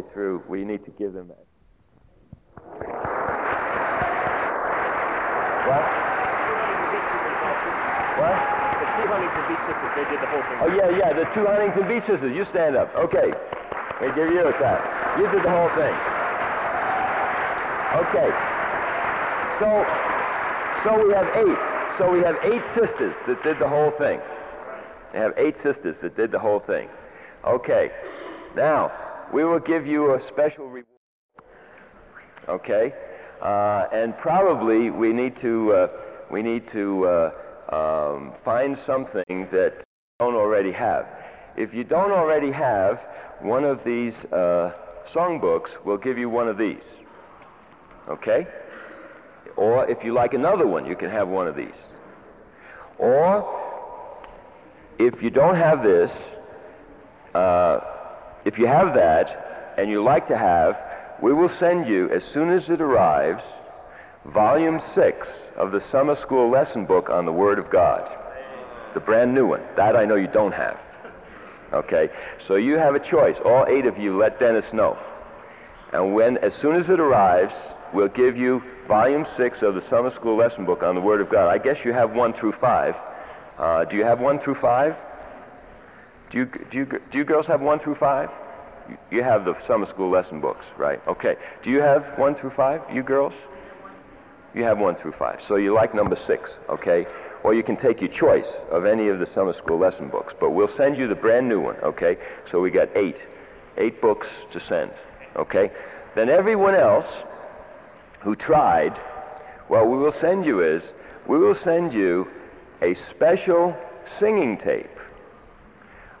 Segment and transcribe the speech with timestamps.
[0.00, 1.46] way through, we need to give them that.
[5.66, 5.84] What?
[8.18, 8.36] What?
[8.80, 10.58] The two Huntington Beach sisters, they did the whole thing.
[10.60, 12.36] Oh, yeah, yeah, the two Huntington Beach sisters.
[12.36, 12.94] You stand up.
[12.96, 13.32] Okay.
[14.00, 15.18] We give you a clap.
[15.18, 15.94] You did the whole thing.
[18.00, 18.30] Okay.
[19.58, 19.84] So,
[20.82, 21.58] so we have eight.
[21.96, 24.20] So we have eight sisters that did the whole thing.
[25.12, 26.88] They have eight sisters that did the whole thing.
[27.44, 27.90] Okay.
[28.54, 28.92] Now,
[29.32, 30.86] we will give you a special reward.
[32.48, 32.92] Okay?
[33.40, 35.88] Uh, and probably we need to, uh,
[36.30, 37.32] we need to uh,
[37.72, 41.06] um, find something that you don't already have.
[41.56, 43.08] If you don't already have
[43.40, 44.74] one of these uh,
[45.04, 47.02] songbooks, we'll give you one of these.
[48.08, 48.46] Okay?
[49.56, 51.90] Or if you like another one, you can have one of these.
[52.98, 53.58] Or
[54.98, 56.36] if you don't have this,
[57.34, 57.80] uh,
[58.44, 60.82] if you have that and you like to have,
[61.20, 63.44] we will send you, as soon as it arrives,
[64.24, 68.10] volume six of the summer school lesson book on the Word of God.
[68.94, 69.62] The brand new one.
[69.76, 70.82] That I know you don't have.
[71.72, 72.10] Okay?
[72.38, 73.38] So you have a choice.
[73.40, 74.98] All eight of you let Dennis know.
[75.92, 80.10] And when, as soon as it arrives, we'll give you volume six of the summer
[80.10, 81.48] school lesson book on the Word of God.
[81.48, 83.00] I guess you have one through five.
[83.58, 84.98] Uh, do you have one through five?
[86.30, 88.30] Do you, do, you, do you girls have one through five?
[89.10, 91.00] You have the summer school lesson books, right?
[91.08, 91.36] Okay.
[91.62, 93.34] Do you have one through five, you girls?
[94.54, 95.40] You have one through five.
[95.40, 97.06] So you like number six, okay?
[97.42, 100.32] Or you can take your choice of any of the summer school lesson books.
[100.38, 102.16] But we'll send you the brand new one, okay?
[102.44, 103.26] So we got eight.
[103.76, 104.92] Eight books to send,
[105.36, 105.70] okay?
[106.14, 107.24] Then everyone else
[108.20, 108.96] who tried,
[109.68, 110.94] what we will send you is,
[111.26, 112.28] we will send you
[112.82, 114.99] a special singing tape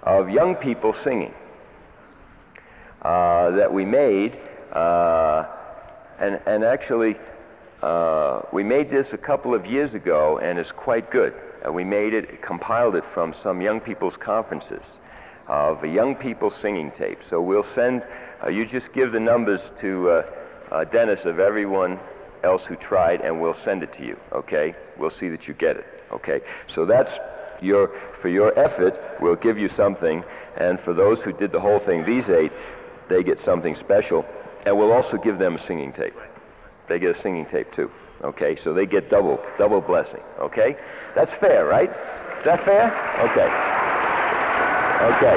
[0.02, 1.34] of young people singing
[3.02, 4.38] uh, that we made.
[4.72, 5.46] Uh,
[6.18, 7.16] and, and actually,
[7.82, 11.34] uh, we made this a couple of years ago, and it's quite good.
[11.66, 14.98] Uh, we made it, compiled it from some young people's conferences
[15.48, 17.22] of young people singing tape.
[17.22, 18.06] So we'll send,
[18.44, 20.24] uh, you just give the numbers to
[20.70, 21.98] uh, Dennis of everyone
[22.42, 24.74] else who tried, and we'll send it to you, okay?
[24.96, 26.40] We'll see that you get it, okay?
[26.66, 27.18] So that's
[27.62, 30.24] your, for your effort, we'll give you something.
[30.56, 32.52] And for those who did the whole thing, these eight,
[33.08, 34.26] they get something special.
[34.66, 36.14] And we'll also give them a singing tape.
[36.88, 37.90] They get a singing tape too.
[38.22, 40.22] Okay, so they get double, double blessing.
[40.38, 40.76] Okay?
[41.14, 41.90] That's fair, right?
[42.38, 42.90] Is that fair?
[43.24, 43.48] Okay.
[45.00, 45.36] Okay.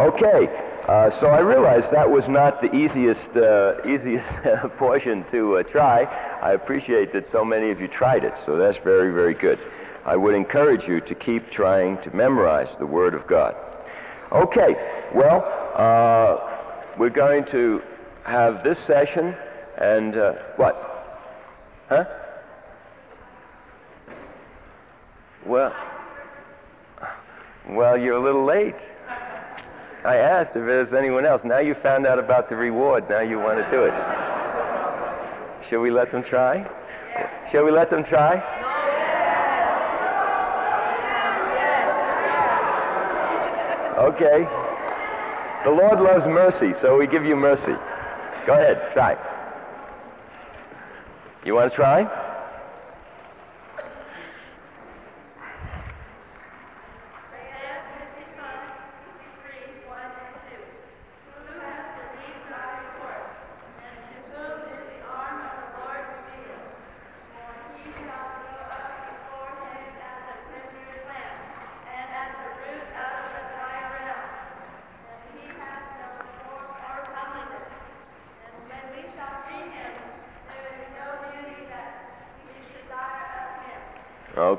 [0.00, 0.69] Okay.
[0.88, 4.42] Uh, so I realized that was not the easiest, uh, easiest
[4.78, 6.04] portion to uh, try.
[6.40, 9.58] I appreciate that so many of you tried it, so that's very, very good.
[10.06, 13.56] I would encourage you to keep trying to memorize the Word of God.
[14.32, 16.56] Okay, well, uh,
[16.96, 17.82] we're going to
[18.24, 19.36] have this session,
[19.76, 21.28] and uh, what?
[21.88, 22.06] Huh?
[25.44, 25.74] Well,
[27.68, 28.94] well, you're a little late.
[30.04, 31.44] I asked if there's anyone else.
[31.44, 33.08] Now you found out about the reward.
[33.10, 33.92] Now you want to do it.
[35.62, 36.68] Shall we let them try?
[37.50, 38.36] Shall we let them try?
[43.98, 44.48] Okay.
[45.64, 47.76] The Lord loves mercy, so we give you mercy.
[48.46, 49.18] Go ahead, try.
[51.44, 52.19] You want to try?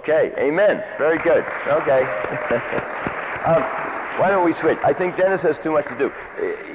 [0.01, 0.83] Okay, amen.
[0.97, 1.45] Very good.
[1.67, 2.01] Okay.
[3.45, 3.61] um,
[4.19, 4.79] why don't we switch?
[4.83, 6.11] I think Dennis has too much to do.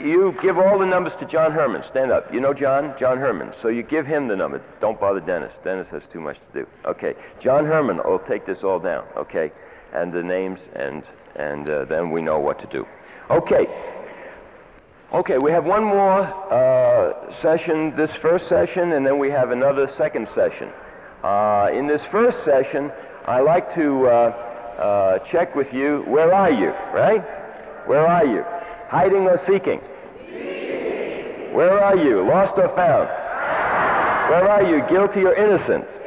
[0.00, 1.82] You give all the numbers to John Herman.
[1.82, 2.32] Stand up.
[2.32, 2.96] You know John?
[2.96, 3.52] John Herman.
[3.52, 4.62] So you give him the number.
[4.78, 5.54] Don't bother Dennis.
[5.64, 6.68] Dennis has too much to do.
[6.84, 7.16] Okay.
[7.40, 9.04] John Herman will take this all down.
[9.16, 9.50] Okay.
[9.92, 11.02] And the names, and
[11.34, 12.86] and uh, then we know what to do.
[13.28, 13.66] Okay.
[15.12, 16.20] Okay, we have one more
[16.52, 20.70] uh, session, this first session, and then we have another second session.
[21.24, 22.92] Uh, in this first session,
[23.26, 24.10] I like to uh,
[24.78, 27.24] uh, check with you, where are you, right?
[27.88, 28.44] Where are you?
[28.88, 29.80] Hiding or seeking?
[30.28, 31.52] seeking.
[31.52, 32.22] Where are you?
[32.22, 33.08] Lost or found?
[34.30, 34.80] Where are you?
[34.88, 35.86] Guilty or innocent?
[35.88, 36.06] innocent.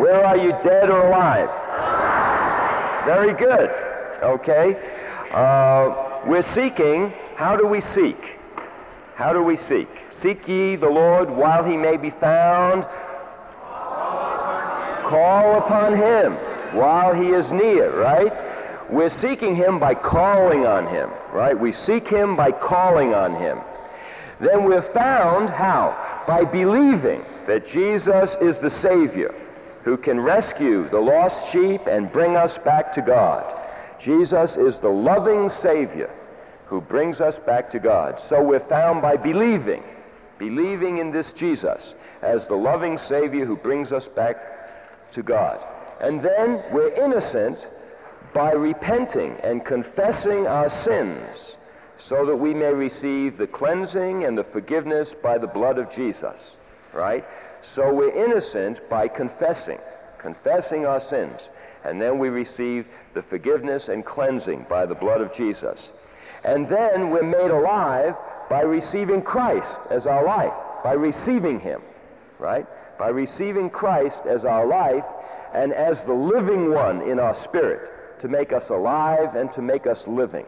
[0.00, 0.50] Where are you?
[0.62, 1.48] Dead or alive?
[1.48, 3.04] alive.
[3.04, 3.70] Very good.
[4.20, 4.80] Okay.
[5.30, 7.12] Uh, we're seeking.
[7.36, 8.40] How do we seek?
[9.14, 9.88] How do we seek?
[10.10, 12.88] Seek ye the Lord while he may be found.
[15.12, 16.36] Call upon him
[16.74, 18.32] while he is near, right?
[18.90, 21.52] We're seeking him by calling on him, right?
[21.52, 23.60] We seek him by calling on him.
[24.40, 26.24] Then we're found how?
[26.26, 29.34] By believing that Jesus is the Savior
[29.82, 33.60] who can rescue the lost sheep and bring us back to God.
[33.98, 36.08] Jesus is the loving Savior
[36.64, 38.18] who brings us back to God.
[38.18, 39.82] So we're found by believing,
[40.38, 44.61] believing in this Jesus as the loving Savior who brings us back
[45.12, 45.64] to God.
[46.00, 47.70] And then we're innocent
[48.32, 51.58] by repenting and confessing our sins
[51.98, 56.56] so that we may receive the cleansing and the forgiveness by the blood of Jesus,
[56.92, 57.24] right?
[57.60, 59.78] So we're innocent by confessing,
[60.18, 61.50] confessing our sins.
[61.84, 65.92] And then we receive the forgiveness and cleansing by the blood of Jesus.
[66.44, 68.16] And then we're made alive
[68.50, 71.82] by receiving Christ as our life, by receiving him,
[72.42, 72.66] right?
[72.98, 75.04] By receiving Christ as our life
[75.54, 79.86] and as the living one in our spirit to make us alive and to make
[79.86, 80.44] us living.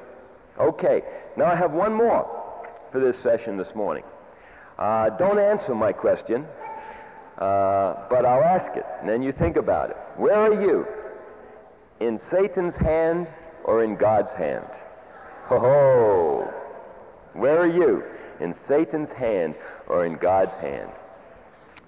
[0.58, 1.02] Okay,
[1.36, 2.28] now I have one more
[2.90, 4.04] for this session this morning.
[4.78, 6.46] Uh, don't answer my question,
[7.38, 9.96] uh, but I'll ask it, and then you think about it.
[10.16, 10.86] Where are you?
[12.00, 13.32] In Satan's hand
[13.64, 14.68] or in God's hand?
[15.46, 16.54] Ho ho!
[17.34, 18.02] Where are you?
[18.40, 19.56] In Satan's hand
[19.86, 20.90] or in God's hand?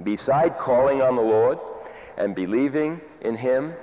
[0.02, 1.58] Beside calling on the Lord
[2.18, 3.74] and believing in Him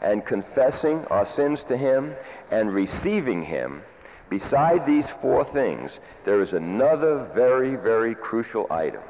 [0.00, 2.14] and confessing our sins to Him
[2.50, 3.82] and receiving Him,
[4.28, 9.02] beside these four things, there is another very, very crucial item.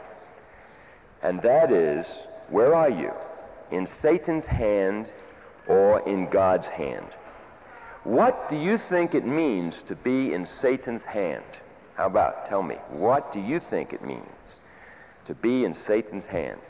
[1.22, 3.12] And that is, where are you?
[3.70, 5.12] In Satan's hand
[5.66, 7.06] or in God's hand?
[8.04, 11.44] What do you think it means to be in Satan's hand?
[11.94, 14.26] How about, tell me, what do you think it means
[15.24, 16.60] to be in Satan's hand?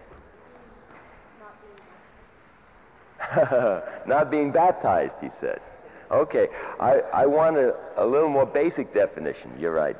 [4.07, 5.61] Not being baptized, he said.
[6.11, 6.49] Okay,
[6.81, 9.53] I, I want a, a little more basic definition.
[9.59, 9.97] You're right.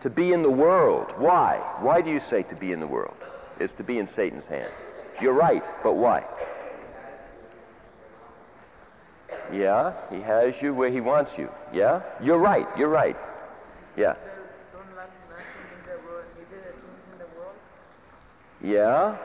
[0.00, 1.14] To be in the world.
[1.16, 1.58] Why?
[1.80, 3.28] Why do you say to be in the world?
[3.58, 4.70] Is to be in Satan's hand.
[5.20, 6.24] You're right, but why?
[9.52, 11.50] Yeah, he has you where he wants you.
[11.72, 12.02] Yeah?
[12.22, 13.16] You're right, you're right.
[13.96, 14.16] Yeah.
[18.64, 19.18] Yeah?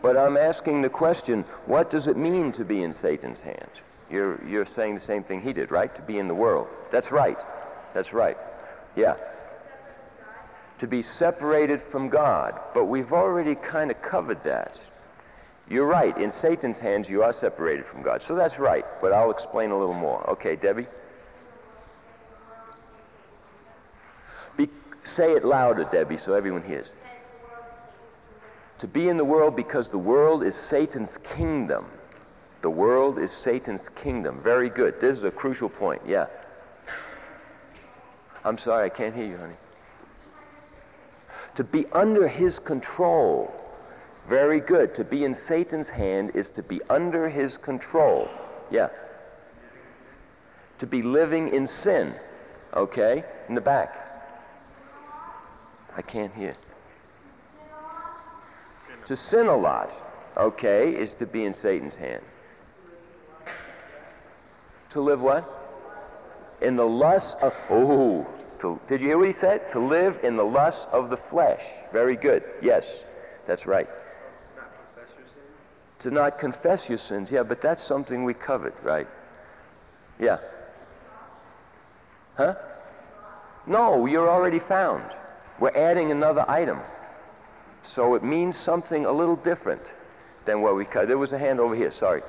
[0.00, 3.70] But I'm asking the question, what does it mean to be in Satan's hand?
[4.10, 5.94] You're, you're saying the same thing he did, right?
[5.94, 6.66] To be in the world.
[6.90, 7.40] That's right.
[7.92, 8.38] That's right.
[8.96, 9.16] Yeah.
[10.78, 12.58] To be separated from God.
[12.72, 14.80] But we've already kind of covered that.
[15.68, 16.16] You're right.
[16.16, 18.22] In Satan's hands, you are separated from God.
[18.22, 18.86] So that's right.
[19.02, 20.28] But I'll explain a little more.
[20.30, 20.86] Okay, Debbie?
[24.56, 24.70] Be,
[25.04, 26.94] say it louder, Debbie, so everyone hears
[28.80, 31.84] to be in the world because the world is Satan's kingdom.
[32.62, 34.40] The world is Satan's kingdom.
[34.42, 34.98] Very good.
[34.98, 36.00] This is a crucial point.
[36.06, 36.26] Yeah.
[38.42, 39.54] I'm sorry, I can't hear you, honey.
[41.56, 43.54] To be under his control.
[44.30, 44.94] Very good.
[44.94, 48.30] To be in Satan's hand is to be under his control.
[48.70, 48.88] Yeah.
[50.78, 52.14] To be living in sin.
[52.72, 53.24] Okay?
[53.50, 54.24] In the back.
[55.94, 56.56] I can't hear.
[59.06, 59.92] To sin a lot,
[60.36, 62.22] okay, is to be in Satan's hand.
[64.90, 65.56] To live what?
[66.60, 68.26] In the lust of, oh,
[68.58, 69.70] to, did you hear what he said?
[69.72, 71.62] To live in the lust of the flesh.
[71.92, 72.44] Very good.
[72.60, 73.04] Yes,
[73.46, 73.88] that's right.
[76.00, 77.30] to not confess your sins.
[77.30, 79.06] Yeah, but that's something we covered, right?
[80.18, 80.38] Yeah.
[82.36, 82.54] Huh?
[83.66, 85.04] No, you're already found.
[85.60, 86.80] We're adding another item.
[87.82, 89.92] So it means something a little different
[90.44, 91.08] than what we cut.
[91.08, 92.22] There was a hand over here, sorry.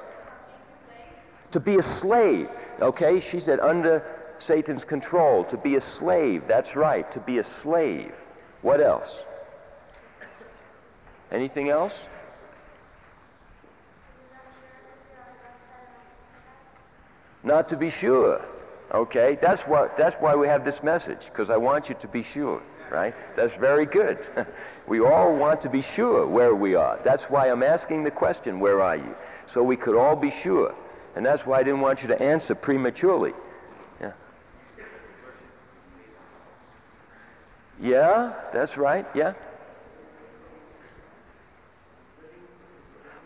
[1.51, 2.49] To be a slave,
[2.81, 3.19] okay?
[3.19, 4.03] She said under
[4.39, 5.43] Satan's control.
[5.45, 8.13] To be a slave, that's right, to be a slave.
[8.61, 9.21] What else?
[11.31, 11.97] Anything else?
[17.43, 18.41] Not to be sure.
[18.93, 22.23] Okay, that's what that's why we have this message because I want you to be
[22.23, 23.15] sure, right?
[23.35, 24.19] That's very good.
[24.87, 26.99] We all want to be sure where we are.
[27.03, 29.15] That's why I'm asking the question, where are you?
[29.45, 30.75] So we could all be sure.
[31.15, 33.31] And that's why I didn't want you to answer prematurely.
[34.01, 34.11] Yeah.
[37.79, 39.05] Yeah, that's right.
[39.13, 39.33] Yeah.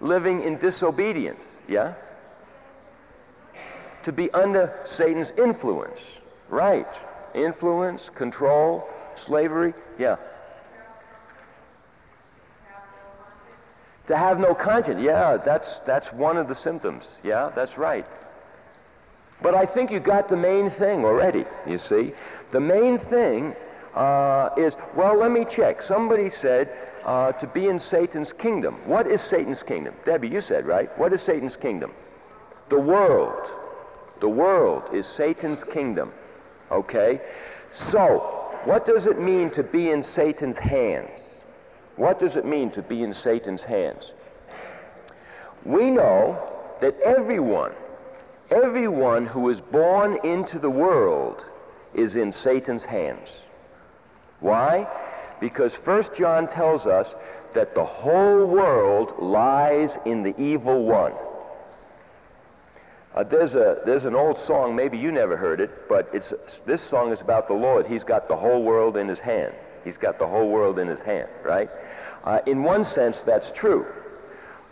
[0.01, 1.45] Living in disobedience.
[1.67, 1.95] Yeah.
[4.03, 6.19] to be under Satan's influence.
[6.50, 6.93] Right.
[7.34, 9.74] Influence, control, slavery.
[9.98, 10.17] Yeah.
[14.07, 15.01] To have no conscience.
[15.01, 17.07] Yeah, that's, that's one of the symptoms.
[17.24, 18.05] Yeah, that's right.
[19.41, 22.13] But I think you got the main thing already, you see.
[22.51, 23.55] The main thing
[23.95, 25.81] uh, is, well, let me check.
[25.81, 26.69] Somebody said
[27.03, 28.75] uh, to be in Satan's kingdom.
[28.86, 29.95] What is Satan's kingdom?
[30.05, 30.95] Debbie, you said, right?
[30.98, 31.91] What is Satan's kingdom?
[32.69, 33.51] The world.
[34.19, 36.12] The world is Satan's kingdom.
[36.72, 37.22] Okay?
[37.74, 38.35] So,
[38.65, 41.36] what does it mean to be in Satan's hands?
[41.95, 44.13] What does it mean to be in Satan's hands?
[45.63, 47.72] We know that everyone,
[48.50, 51.50] everyone who is born into the world
[51.93, 53.29] is in Satan's hands.
[54.39, 54.88] Why?
[55.39, 57.15] Because 1 John tells us
[57.53, 61.13] that the whole world lies in the evil one.
[63.15, 66.34] Uh, there's, a, there's an old song, maybe you never heard it, but it's,
[66.65, 67.88] this song is about the Lord.
[67.88, 69.53] He's got the whole world in his hand.
[69.86, 71.69] He's got the whole world in his hand, right?
[72.25, 73.86] Uh, in one sense, that's true.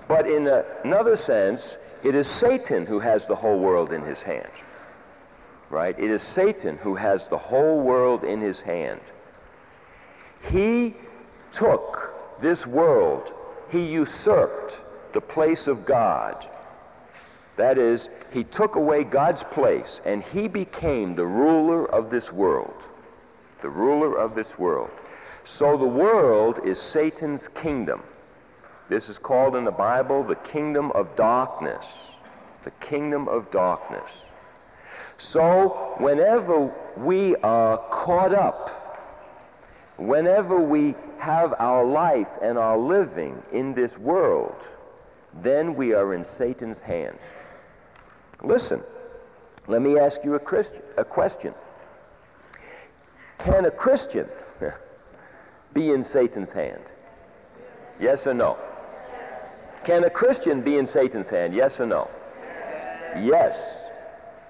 [0.10, 4.22] But in a, another sense, it is Satan who has the whole world in his
[4.22, 4.52] hand.
[5.70, 5.98] Right?
[5.98, 9.00] It is Satan who has the whole world in his hand.
[10.52, 10.96] He
[11.54, 13.34] took this world,
[13.70, 14.78] he usurped
[15.14, 16.48] the place of God.
[17.56, 22.74] That is, he took away God's place and he became the ruler of this world.
[23.62, 24.90] The ruler of this world.
[25.44, 28.02] So the world is Satan's kingdom.
[28.90, 31.86] This is called in the Bible the kingdom of darkness.
[32.64, 34.10] The kingdom of darkness.
[35.18, 38.70] So whenever we are caught up,
[39.98, 44.56] whenever we have our life and our living in this world,
[45.42, 47.18] then we are in Satan's hand.
[48.44, 48.82] Listen,
[49.68, 51.54] let me ask you a, Christ- a question.
[53.40, 54.28] Can a Christian
[55.74, 56.84] be in Satan's hand?
[58.00, 58.58] Yes or no?
[59.86, 61.54] Can a Christian be in Satan's hand?
[61.54, 62.10] Yes or no?
[63.22, 63.80] Yes.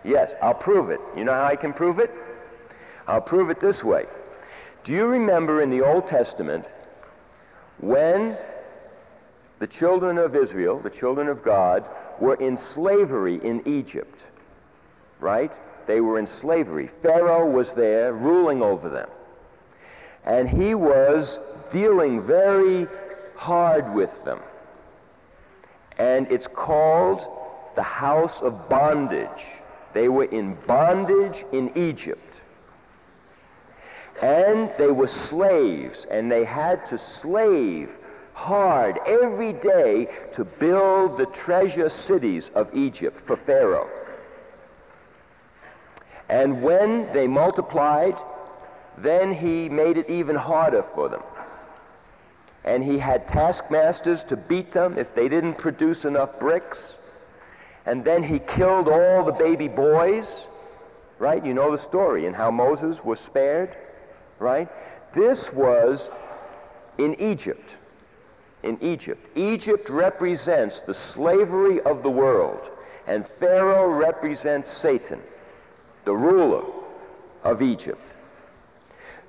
[0.04, 1.00] Yes, I'll prove it.
[1.16, 2.12] You know how I can prove it?
[3.08, 4.06] I'll prove it this way.
[4.84, 6.72] Do you remember in the Old Testament
[7.80, 8.38] when
[9.60, 11.86] the children of Israel, the children of God,
[12.20, 14.22] were in slavery in Egypt?
[15.20, 15.54] Right?
[15.88, 16.90] They were in slavery.
[17.02, 19.10] Pharaoh was there ruling over them.
[20.26, 21.40] And he was
[21.72, 22.88] dealing very
[23.36, 24.40] hard with them.
[25.98, 27.28] And it's called
[27.76, 29.46] the house of bondage.
[29.94, 32.42] They were in bondage in Egypt.
[34.22, 37.90] And they were slaves, and they had to slave
[38.34, 43.90] hard every day to build the treasure cities of Egypt for Pharaoh.
[46.30, 48.20] And when they multiplied,
[48.98, 51.22] then he made it even harder for them.
[52.64, 56.96] And he had taskmasters to beat them if they didn't produce enough bricks.
[57.86, 60.48] And then he killed all the baby boys,
[61.20, 61.46] right?
[61.46, 63.76] You know the story and how Moses was spared,
[64.40, 64.70] right?
[65.14, 66.10] This was
[66.98, 67.76] in Egypt.
[68.64, 69.28] In Egypt.
[69.36, 72.72] Egypt represents the slavery of the world,
[73.08, 75.22] and Pharaoh represents Satan,
[76.06, 76.64] the ruler
[77.44, 78.16] of Egypt.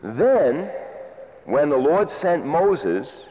[0.02, 0.70] Then,
[1.44, 3.26] when the Lord sent Moses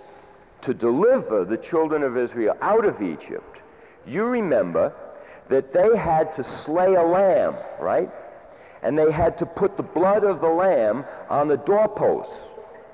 [0.62, 3.60] to deliver the children of Israel out of Egypt,
[4.06, 4.94] you remember
[5.50, 8.10] that they had to slay a lamb, right?
[8.82, 12.34] And they had to put the blood of the lamb on the doorposts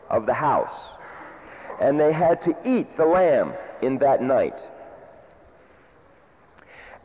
[0.10, 0.90] of the house.
[1.80, 4.68] And they had to eat the lamb in that night.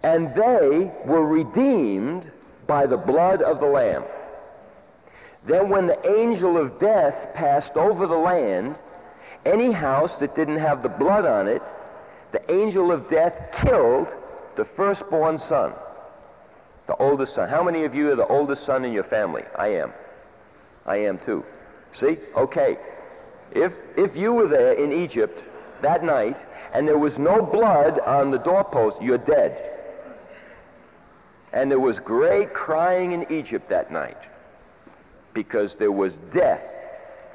[0.02, 2.30] And they were redeemed
[2.66, 4.04] by the blood of the lamb.
[5.46, 8.80] Then when the angel of death passed over the land,
[9.44, 11.62] any house that didn't have the blood on it,
[12.32, 14.16] the angel of death killed
[14.56, 15.72] the firstborn son,
[16.86, 17.48] the oldest son.
[17.48, 19.44] How many of you are the oldest son in your family?
[19.56, 19.92] I am.
[20.86, 21.44] I am too.
[21.92, 22.18] See?
[22.36, 22.78] Okay.
[23.54, 25.44] If, if you were there in Egypt
[25.80, 29.70] that night and there was no blood on the doorpost, you're dead.
[31.52, 34.18] And there was great crying in Egypt that night
[35.32, 36.64] because there was death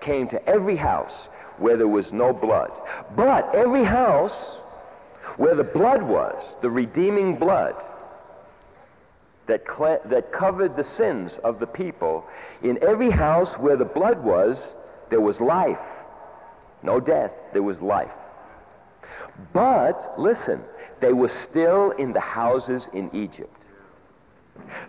[0.02, 2.72] came to every house where there was no blood.
[3.16, 4.58] But every house
[5.38, 7.82] where the blood was, the redeeming blood
[9.46, 9.64] that,
[10.06, 12.26] that covered the sins of the people,
[12.62, 14.74] in every house where the blood was,
[15.10, 15.80] there was life.
[16.84, 18.12] No death, there was life.
[19.54, 20.62] But, listen,
[21.00, 23.66] they were still in the houses in Egypt.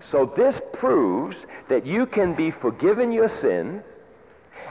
[0.00, 3.84] So this proves that you can be forgiven your sins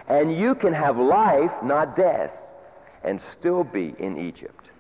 [0.08, 2.32] and you can have life, not death,
[3.04, 4.72] and still be in Egypt.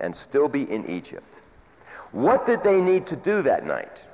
[0.00, 1.34] And still be in Egypt.
[2.12, 4.04] What did they need to do that night?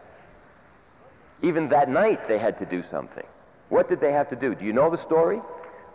[1.43, 3.27] Even that night they had to do something.
[3.69, 4.55] What did they have to do?
[4.55, 5.41] Do you know the story?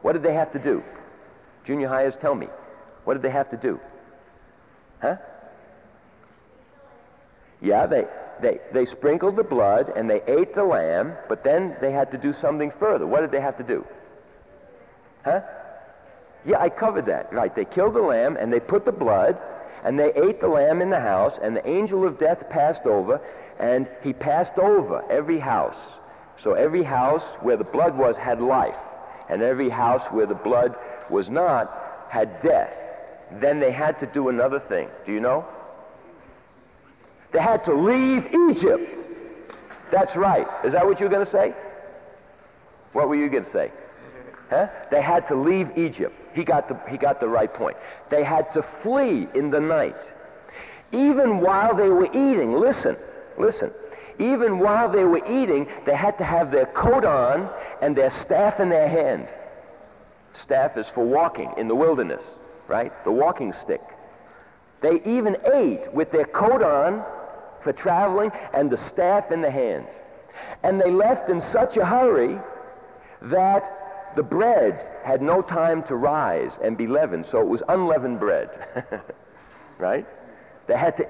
[0.02, 0.84] What did they have to do?
[1.70, 2.48] Junior hires, tell me.
[3.04, 3.80] What did they have to do?
[5.04, 5.18] Huh?
[7.62, 8.08] Yeah, they,
[8.42, 12.18] they, they sprinkled the blood and they ate the lamb, but then they had to
[12.18, 13.06] do something further.
[13.06, 13.86] What did they have to do?
[15.24, 15.42] Huh?
[16.44, 17.32] Yeah, I covered that.
[17.32, 17.56] Right.
[17.56, 19.40] They killed the lamb and they put the blood
[19.84, 23.22] and they ate the lamb in the house and the angel of death passed over
[23.60, 26.00] and he passed over every house.
[26.38, 28.80] So every house where the blood was had life
[29.30, 30.76] and every house where the blood
[31.10, 32.76] was not had death.
[33.34, 34.90] Then they had to do another thing.
[35.06, 35.46] Do you know?
[37.32, 38.98] They had to leave Egypt.
[39.92, 40.48] That's right.
[40.64, 41.54] Is that what you're going to say?
[42.94, 43.72] What were you going to say?
[44.50, 44.68] Huh?
[44.90, 46.16] They had to leave Egypt.
[46.34, 47.78] He got, the, he got the right point.
[48.10, 50.12] They had to flee in the night.
[50.92, 52.98] Even while they were eating, listen,
[53.38, 53.72] listen.
[54.18, 57.50] Even while they were eating, they had to have their coat on
[57.82, 59.32] and their staff in their hand.
[60.32, 62.24] Staff is for walking in the wilderness,
[62.68, 62.92] right?
[63.04, 63.82] The walking stick.
[64.82, 67.04] They even ate with their coat on
[67.62, 69.88] for traveling and the staff in the hand.
[70.64, 72.40] And they left in such a hurry
[73.24, 78.20] that the bread had no time to rise and be leavened, so it was unleavened
[78.20, 78.50] bread.
[79.78, 80.06] right?
[80.68, 81.08] They had to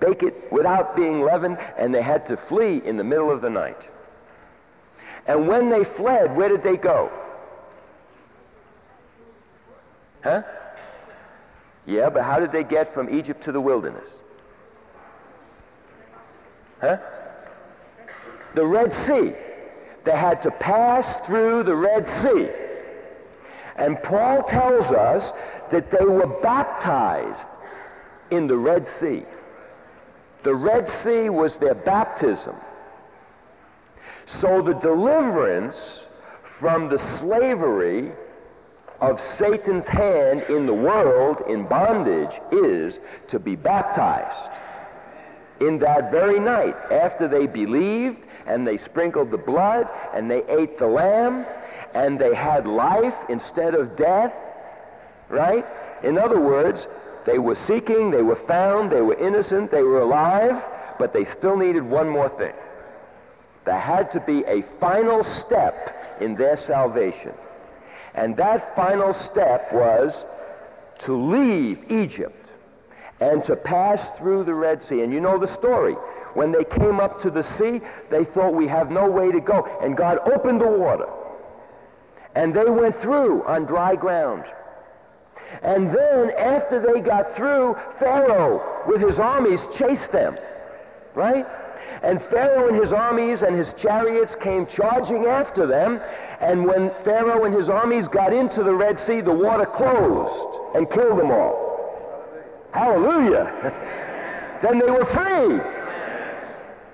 [0.00, 3.50] bake it without being leavened, and they had to flee in the middle of the
[3.50, 3.88] night.
[5.26, 7.10] And when they fled, where did they go?
[10.22, 10.42] Huh?
[11.86, 14.22] Yeah, but how did they get from Egypt to the wilderness?
[16.80, 16.98] Huh?
[18.54, 19.32] The Red Sea.
[20.04, 22.48] They had to pass through the Red Sea.
[23.76, 25.32] And Paul tells us
[25.70, 27.48] that they were baptized
[28.30, 29.24] in the Red Sea.
[30.42, 32.56] The Red Sea was their baptism.
[34.26, 36.04] So the deliverance
[36.42, 38.12] from the slavery
[39.00, 44.50] of Satan's hand in the world in bondage is to be baptized
[45.60, 50.78] in that very night after they believed and they sprinkled the blood and they ate
[50.78, 51.46] the lamb
[51.94, 54.32] and they had life instead of death,
[55.28, 55.70] right?
[56.02, 56.88] In other words,
[57.26, 60.66] they were seeking, they were found, they were innocent, they were alive,
[60.98, 62.54] but they still needed one more thing.
[63.66, 67.34] There had to be a final step in their salvation.
[68.14, 70.24] And that final step was
[71.00, 72.50] to leave Egypt
[73.20, 75.02] and to pass through the Red Sea.
[75.02, 75.94] And you know the story.
[76.34, 79.64] When they came up to the sea, they thought we have no way to go.
[79.82, 81.08] And God opened the water.
[82.34, 84.44] And they went through on dry ground.
[85.62, 90.38] And then after they got through, Pharaoh with his armies chased them.
[91.14, 91.46] Right?
[92.02, 96.00] And Pharaoh and his armies and his chariots came charging after them.
[96.40, 100.88] And when Pharaoh and his armies got into the Red Sea, the water closed and
[100.88, 101.68] killed them all.
[102.72, 104.58] Hallelujah.
[104.62, 105.60] then they were free.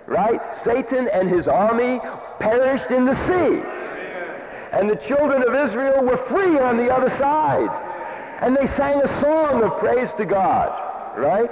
[0.07, 0.57] Right?
[0.57, 2.01] Satan and his army
[2.40, 3.62] perished in the sea.
[4.73, 7.71] And the children of Israel were free on the other side.
[8.40, 10.83] And they sang a song of praise to God.
[11.16, 11.51] Right?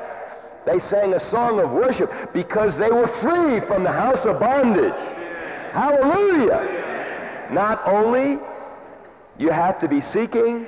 [0.66, 4.98] They sang a song of worship because they were free from the house of bondage.
[5.72, 7.48] Hallelujah.
[7.50, 8.38] Not only
[9.38, 10.66] you have to be seeking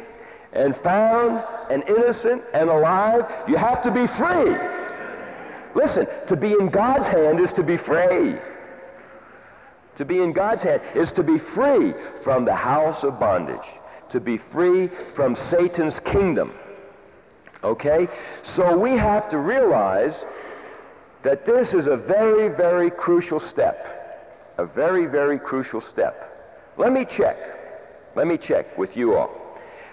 [0.53, 3.31] and found and innocent and alive.
[3.47, 4.57] You have to be free.
[5.75, 8.37] Listen, to be in God's hand is to be free.
[9.97, 13.67] To be in God's hand is to be free from the house of bondage,
[14.11, 16.53] to be free from Satan's kingdom.
[17.66, 18.09] Okay?
[18.42, 20.24] So we have to realize
[21.22, 24.55] that this is a very, very crucial step.
[24.59, 26.72] A very, very crucial step.
[26.76, 27.37] Let me check.
[28.14, 29.42] Let me check with you all.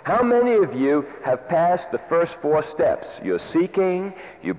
[0.04, 3.22] How many of you have passed the first four steps?
[3.24, 4.54] You're seeking, you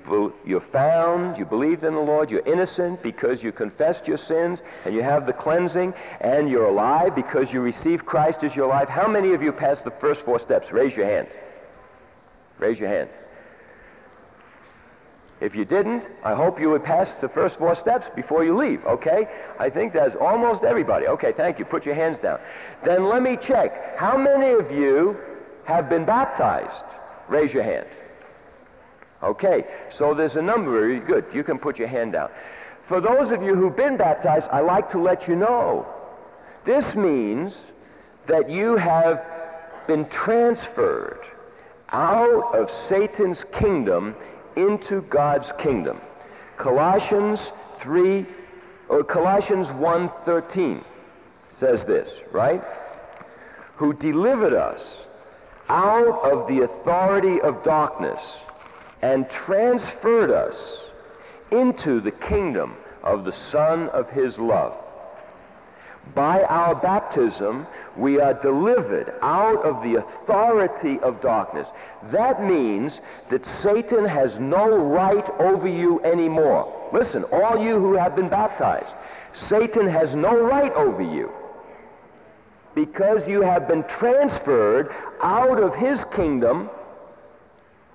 [0.44, 4.94] you're found, you believed in the Lord, you're innocent because you confessed your sins and
[4.94, 8.88] you have the cleansing, and you're alive because you received Christ as your life.
[8.88, 10.72] How many of you passed the first four steps?
[10.72, 11.28] Raise your hand.
[12.58, 13.10] Raise your hand.
[15.40, 18.84] If you didn't, I hope you would pass the first four steps before you leave,
[18.86, 19.28] okay?
[19.58, 21.06] I think that's almost everybody.
[21.08, 21.64] Okay, thank you.
[21.64, 22.38] Put your hands down.
[22.84, 23.98] Then let me check.
[23.98, 25.20] How many of you
[25.64, 26.98] have been baptized?
[27.28, 27.88] Raise your hand.
[29.22, 30.98] Okay, so there's a number.
[31.00, 31.26] Good.
[31.32, 32.30] You can put your hand down.
[32.84, 35.86] For those of you who've been baptized, I like to let you know.
[36.64, 37.60] This means
[38.26, 39.24] that you have
[39.86, 41.26] been transferred
[41.92, 44.14] out of Satan's kingdom
[44.56, 46.00] into God's kingdom.
[46.56, 48.26] Colossians 3
[48.88, 50.84] or Colossians 1:13
[51.48, 52.62] says this, right?
[53.76, 55.08] Who delivered us
[55.68, 58.38] out of the authority of darkness
[59.02, 60.90] and transferred us
[61.50, 64.83] into the kingdom of the Son of his love.
[66.14, 71.72] By our baptism, we are delivered out of the authority of darkness.
[72.04, 76.90] That means that Satan has no right over you anymore.
[76.92, 78.94] Listen, all you who have been baptized,
[79.32, 81.32] Satan has no right over you
[82.74, 86.68] because you have been transferred out of his kingdom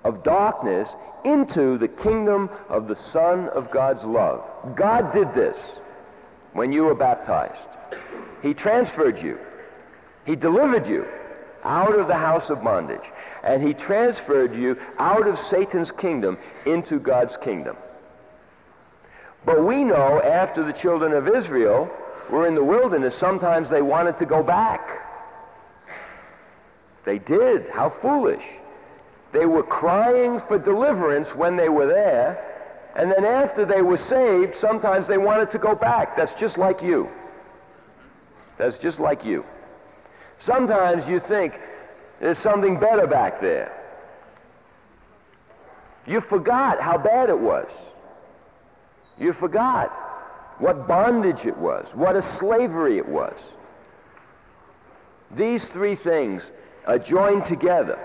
[0.04, 0.88] of darkness
[1.24, 4.42] into the kingdom of the Son of God's love.
[4.74, 5.78] God did this
[6.52, 7.68] when you were baptized.
[8.42, 9.38] He transferred you.
[10.24, 11.06] He delivered you
[11.64, 13.12] out of the house of bondage.
[13.42, 17.76] And he transferred you out of Satan's kingdom into God's kingdom.
[19.44, 21.90] But we know after the children of Israel
[22.30, 25.06] were in the wilderness, sometimes they wanted to go back.
[27.04, 27.68] They did.
[27.68, 28.44] How foolish.
[29.32, 32.46] They were crying for deliverance when they were there,
[32.96, 36.16] and then after they were saved, sometimes they wanted to go back.
[36.16, 37.08] That's just like you.
[38.60, 39.42] That's just like you.
[40.36, 41.58] Sometimes you think
[42.20, 43.72] there's something better back there.
[46.06, 47.70] You forgot how bad it was.
[49.18, 49.88] You forgot
[50.58, 53.32] what bondage it was, what a slavery it was.
[55.30, 56.50] These three things
[56.86, 57.98] are joined together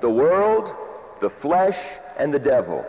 [0.00, 0.74] the world,
[1.20, 1.78] the flesh,
[2.18, 2.86] and the devil.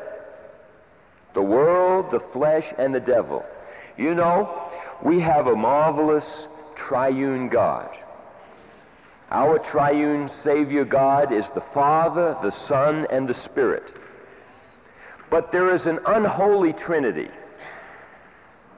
[1.34, 3.46] The world, the flesh, and the devil.
[3.98, 4.72] You know,
[5.04, 7.98] we have a marvelous triune God.
[9.32, 13.94] Our triune Savior God is the Father, the Son, and the Spirit.
[15.30, 17.30] But there is an unholy Trinity.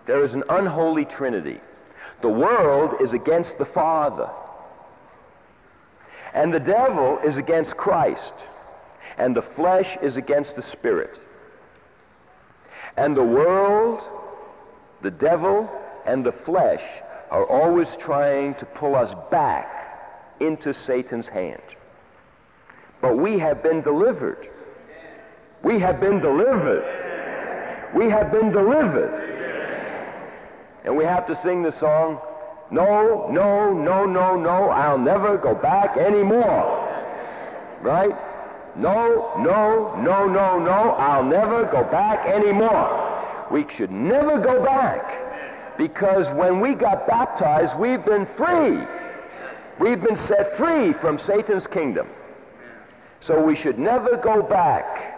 [0.05, 1.59] There is an unholy Trinity.
[2.21, 4.29] The world is against the Father.
[6.33, 8.33] And the devil is against Christ.
[9.17, 11.21] And the flesh is against the spirit.
[12.97, 14.07] And the world,
[15.01, 15.69] the devil,
[16.05, 21.61] and the flesh are always trying to pull us back into Satan's hand.
[23.01, 24.49] But we have been delivered.
[25.63, 26.85] We have been delivered.
[27.95, 29.33] We have been delivered.
[30.83, 32.19] And we have to sing the song,
[32.69, 36.81] no, no, no, no, no, I'll never go back anymore.
[37.81, 38.15] Right?
[38.75, 43.01] No, no, no, no, no, I'll never go back anymore.
[43.49, 45.25] We should never go back
[45.77, 48.79] because when we got baptized, we've been free.
[49.79, 52.07] We've been set free from Satan's kingdom.
[53.19, 55.15] So we should never go back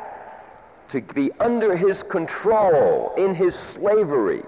[0.89, 4.43] to be under his control, in his slavery.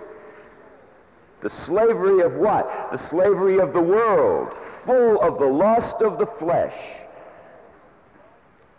[1.41, 2.91] The slavery of what?
[2.91, 4.53] The slavery of the world,
[4.85, 6.77] full of the lust of the flesh,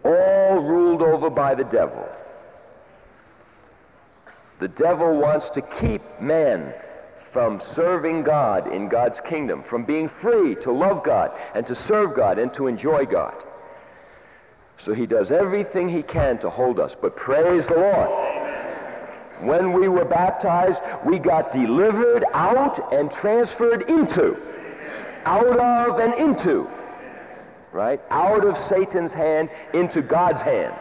[0.04, 2.08] all ruled over by the devil.
[4.58, 6.74] The devil wants to keep man
[7.30, 12.14] from serving God in God's kingdom, from being free to love God and to serve
[12.14, 13.44] God and to enjoy God.
[14.78, 16.96] So he does everything he can to hold us.
[17.00, 18.08] But praise the Lord.
[19.42, 24.36] When we were baptized, we got delivered out and transferred into.
[25.24, 26.68] Out of and into.
[27.72, 28.00] Right?
[28.10, 30.74] Out of Satan's hand into God's hand.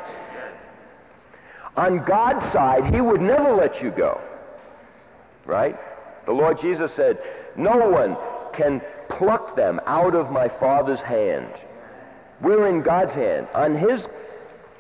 [1.78, 4.20] On God's side, he would never let you go.
[5.46, 5.78] Right?
[6.30, 7.18] The Lord Jesus said,
[7.56, 8.16] no one
[8.54, 11.64] can pluck them out of my Father's hand.
[12.40, 13.48] We're in God's hand.
[13.56, 14.08] On his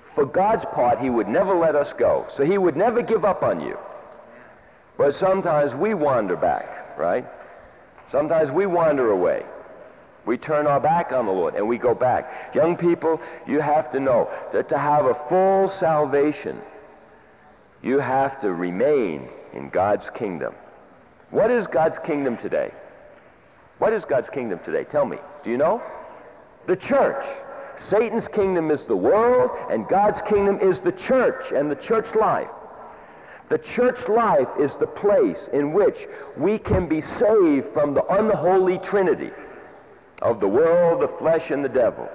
[0.05, 2.27] for God's part, he would never let us go.
[2.29, 3.79] So he would never give up on you.
[4.95, 7.25] But sometimes we wander back, right?
[8.09, 9.43] Sometimes we wander away.
[10.27, 12.53] We turn our back on the Lord and we go back.
[12.53, 16.61] Young people, you have to know that to have a full salvation,
[17.81, 20.53] you have to remain in God's kingdom.
[21.31, 22.71] What is God's kingdom today?
[23.77, 24.83] What is God's kingdom today?
[24.83, 25.17] Tell me.
[25.43, 25.81] Do you know?
[26.65, 27.23] The church.
[27.75, 32.49] Satan's kingdom is the world, and God's kingdom is the church and the church life.
[33.47, 38.79] The church life is the place in which we can be saved from the unholy
[38.79, 39.31] trinity
[40.21, 42.09] of the world, the flesh, and the devil.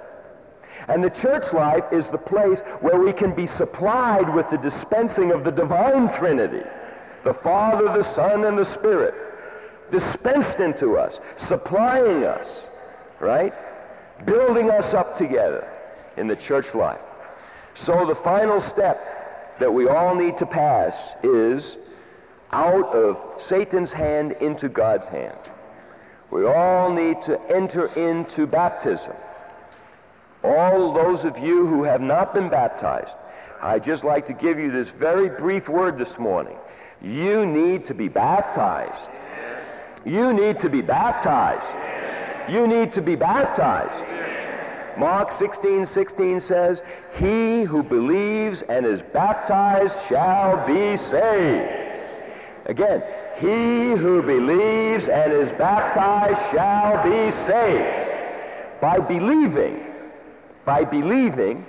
[0.87, 5.31] And the church life is the place where we can be supplied with the dispensing
[5.31, 6.63] of the divine trinity
[7.25, 9.15] The Father, the Son, and the Spirit
[9.89, 12.67] dispensed into us, supplying us,
[13.19, 13.51] right?
[14.25, 15.67] Building us up together
[16.17, 17.03] in the church life.
[17.73, 21.77] So the final step that we all need to pass is
[22.51, 25.39] out of Satan's hand into God's hand.
[26.29, 29.13] We all need to enter into baptism.
[30.43, 33.15] All those of you who have not been baptized,
[33.63, 36.57] I'd just like to give you this very brief word this morning.
[37.05, 39.11] You need to be baptized.
[40.05, 41.67] You need to be baptized.
[42.51, 44.03] You need to be baptized.
[44.97, 46.81] Mark 16, 16 says,
[47.15, 51.69] He who believes and is baptized shall be saved.
[52.65, 53.03] Again,
[53.37, 58.81] he who believes and is baptized shall be saved.
[58.81, 59.85] By believing,
[60.65, 61.63] by believing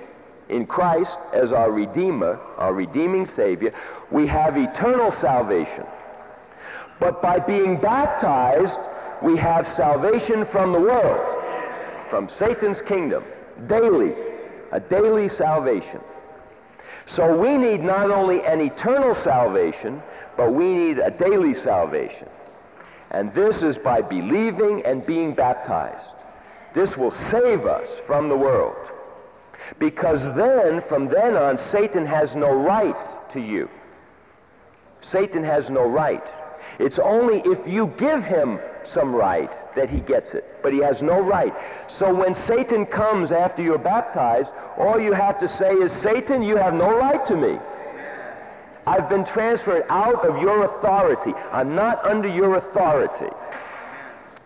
[0.48, 3.72] in Christ as our Redeemer, our redeeming Savior,
[4.10, 5.84] we have eternal salvation.
[7.00, 8.78] But by being baptized,
[9.22, 11.44] we have salvation from the world,
[12.08, 13.24] from Satan's kingdom,
[13.66, 14.14] daily,
[14.72, 16.00] a daily salvation.
[17.06, 20.02] So we need not only an eternal salvation,
[20.36, 22.28] but we need a daily salvation.
[23.10, 26.14] And this is by believing and being baptized.
[26.72, 28.90] This will save us from the world.
[29.78, 33.68] Because then, from then on, Satan has no right to you.
[35.00, 36.32] Satan has no right.
[36.78, 41.02] It's only if you give him some right that he gets it, but he has
[41.02, 41.54] no right.
[41.88, 46.56] So when Satan comes after you're baptized, all you have to say is, Satan, you
[46.56, 47.58] have no right to me.
[48.86, 51.32] I've been transferred out of your authority.
[51.50, 53.34] I'm not under your authority.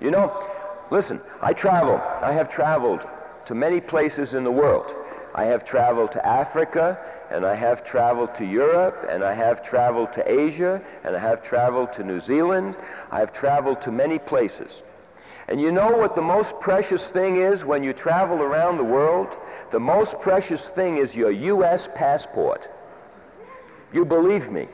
[0.00, 0.48] You know,
[0.90, 2.00] listen, I travel.
[2.22, 3.06] I have traveled
[3.44, 4.94] to many places in the world.
[5.34, 6.98] I have traveled to Africa,
[7.30, 11.42] and I have traveled to Europe, and I have traveled to Asia, and I have
[11.42, 12.76] traveled to New Zealand.
[13.10, 14.82] I have traveled to many places.
[15.48, 19.38] And you know what the most precious thing is when you travel around the world?
[19.70, 21.88] The most precious thing is your U.S.
[21.94, 22.68] passport.
[23.92, 24.68] You believe me.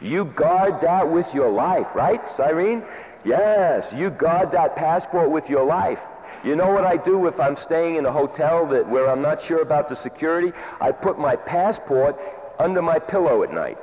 [0.00, 2.82] You guard that with your life, right, Cyrene?
[3.24, 6.00] Yes, you guard that passport with your life.
[6.46, 9.42] You know what I do if I'm staying in a hotel that where I'm not
[9.42, 10.52] sure about the security?
[10.80, 12.16] I put my passport
[12.60, 13.78] under my pillow at night.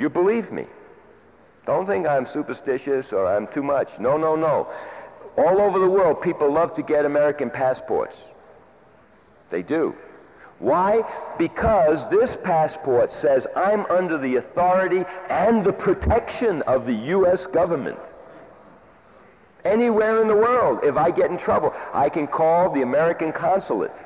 [0.00, 0.66] You believe me.
[1.64, 4.00] Don't think I'm superstitious or I'm too much.
[4.00, 4.66] No, no, no.
[5.36, 8.26] All over the world, people love to get American passports.
[9.50, 9.94] They do.
[10.58, 11.04] Why?
[11.38, 17.46] Because this passport says I'm under the authority and the protection of the U.S.
[17.46, 18.10] government.
[19.64, 24.04] Anywhere in the world, if I get in trouble, I can call the American consulate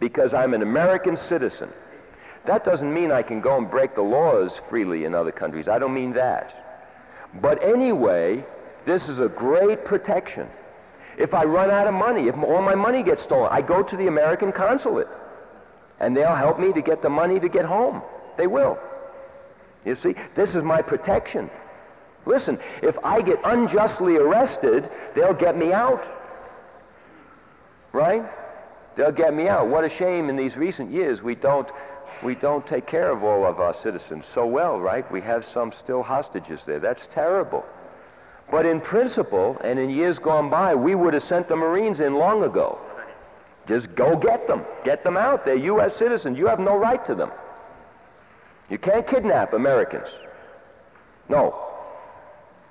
[0.00, 1.72] because I'm an American citizen.
[2.44, 5.68] That doesn't mean I can go and break the laws freely in other countries.
[5.68, 6.90] I don't mean that.
[7.40, 8.44] But anyway,
[8.84, 10.48] this is a great protection.
[11.16, 13.96] If I run out of money, if all my money gets stolen, I go to
[13.96, 15.08] the American consulate.
[16.00, 18.02] And they'll help me to get the money to get home.
[18.36, 18.78] They will.
[19.84, 21.48] You see, this is my protection.
[22.26, 26.06] Listen, if I get unjustly arrested, they'll get me out.
[27.92, 28.24] Right?
[28.94, 29.68] They'll get me out.
[29.68, 31.70] What a shame in these recent years we don't
[32.22, 35.10] we don't take care of all of our citizens so well, right?
[35.10, 36.78] We have some still hostages there.
[36.78, 37.64] That's terrible.
[38.50, 42.14] But in principle, and in years gone by, we would have sent the Marines in
[42.14, 42.78] long ago.
[43.66, 44.64] Just go get them.
[44.84, 45.44] Get them out.
[45.44, 45.96] They're U.S.
[45.96, 46.38] citizens.
[46.38, 47.30] You have no right to them.
[48.68, 50.08] You can't kidnap Americans.
[51.28, 51.71] No.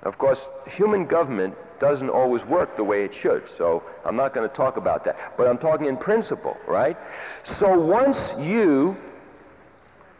[0.02, 4.48] Of course, human government doesn't always work the way it should, so I'm not going
[4.48, 5.36] to talk about that.
[5.36, 6.96] But I'm talking in principle, right?
[7.42, 8.96] So once you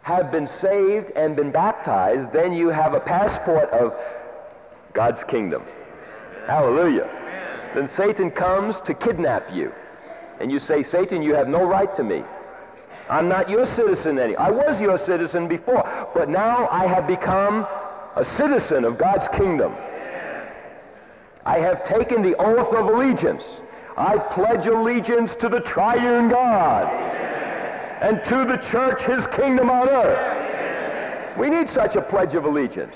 [0.01, 3.95] have been saved and been baptized, then you have a passport of
[4.93, 5.63] God's kingdom.
[6.45, 7.09] Hallelujah.
[7.73, 9.71] Then Satan comes to kidnap you.
[10.39, 12.23] And you say, Satan, you have no right to me.
[13.09, 14.35] I'm not your citizen any.
[14.35, 17.65] I was your citizen before, but now I have become
[18.15, 19.73] a citizen of God's kingdom.
[21.45, 23.61] I have taken the oath of allegiance.
[23.97, 26.87] I pledge allegiance to the triune God
[28.01, 31.37] and to the church, his kingdom on earth.
[31.37, 32.95] We need such a pledge of allegiance,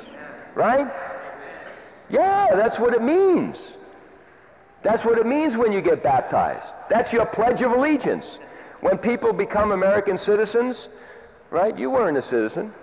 [0.54, 0.92] right?
[2.10, 3.78] Yeah, that's what it means.
[4.82, 6.74] That's what it means when you get baptized.
[6.90, 8.40] That's your pledge of allegiance.
[8.82, 10.90] When people become American citizens,
[11.50, 11.78] right?
[11.78, 12.74] You weren't a citizen.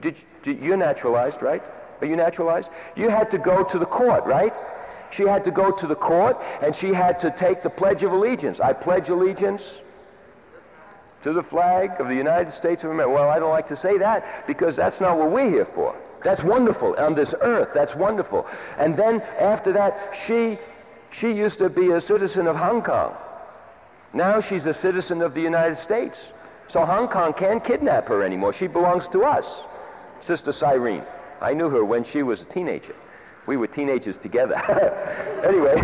[0.00, 1.62] Did, did, you're naturalized, right?
[2.00, 2.70] Are you naturalized?
[2.96, 4.54] You had to go to the court, right?
[5.10, 8.12] She had to go to the court and she had to take the Pledge of
[8.12, 8.60] Allegiance.
[8.60, 9.82] I pledge allegiance
[11.22, 13.14] to the flag of the United States of America.
[13.14, 15.94] Well, I don't like to say that because that's not what we're here for.
[16.22, 16.94] That's wonderful.
[16.98, 18.46] On this earth, that's wonderful.
[18.76, 20.58] And then after that, she,
[21.10, 23.14] she used to be a citizen of Hong Kong.
[24.12, 26.20] Now she's a citizen of the United States.
[26.66, 28.52] So Hong Kong can't kidnap her anymore.
[28.52, 29.64] She belongs to us.
[30.24, 31.04] Sister Cyrene.
[31.42, 32.96] I knew her when she was a teenager.
[33.44, 34.56] We were teenagers together.
[35.44, 35.74] anyway,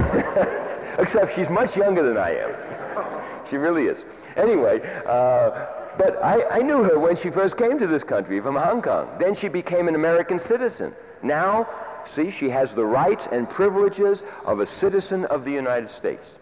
[0.98, 3.16] except she's much younger than I am.
[3.48, 4.05] She really is.
[4.37, 5.66] Anyway, uh,
[5.98, 9.09] but I, I knew her when she first came to this country from Hong Kong.
[9.18, 10.94] Then she became an American citizen.
[11.22, 11.66] Now,
[12.05, 16.38] see, she has the rights and privileges of a citizen of the United States.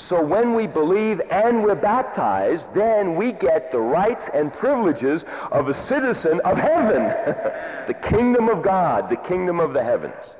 [0.00, 5.68] So when we believe and we're baptized, then we get the rights and privileges of
[5.68, 7.02] a citizen of heaven,
[7.86, 10.34] the kingdom of God, the kingdom of the heavens.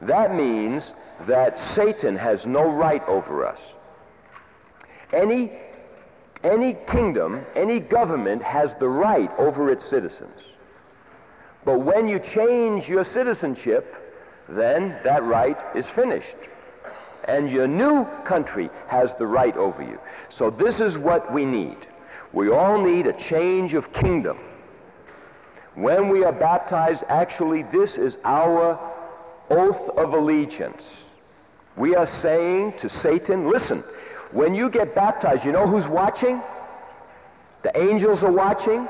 [0.00, 3.60] That means that Satan has no right over us.
[5.12, 5.52] Any,
[6.42, 10.40] any kingdom, any government has the right over its citizens.
[11.66, 13.94] But when you change your citizenship,
[14.48, 16.36] then that right is finished.
[17.24, 19.98] And your new country has the right over you.
[20.28, 21.86] So this is what we need.
[22.32, 24.38] We all need a change of kingdom.
[25.74, 28.78] When we are baptized, actually, this is our
[29.50, 31.10] oath of allegiance.
[31.76, 33.82] We are saying to Satan, listen,
[34.32, 36.40] when you get baptized, you know who's watching?
[37.62, 38.88] The angels are watching.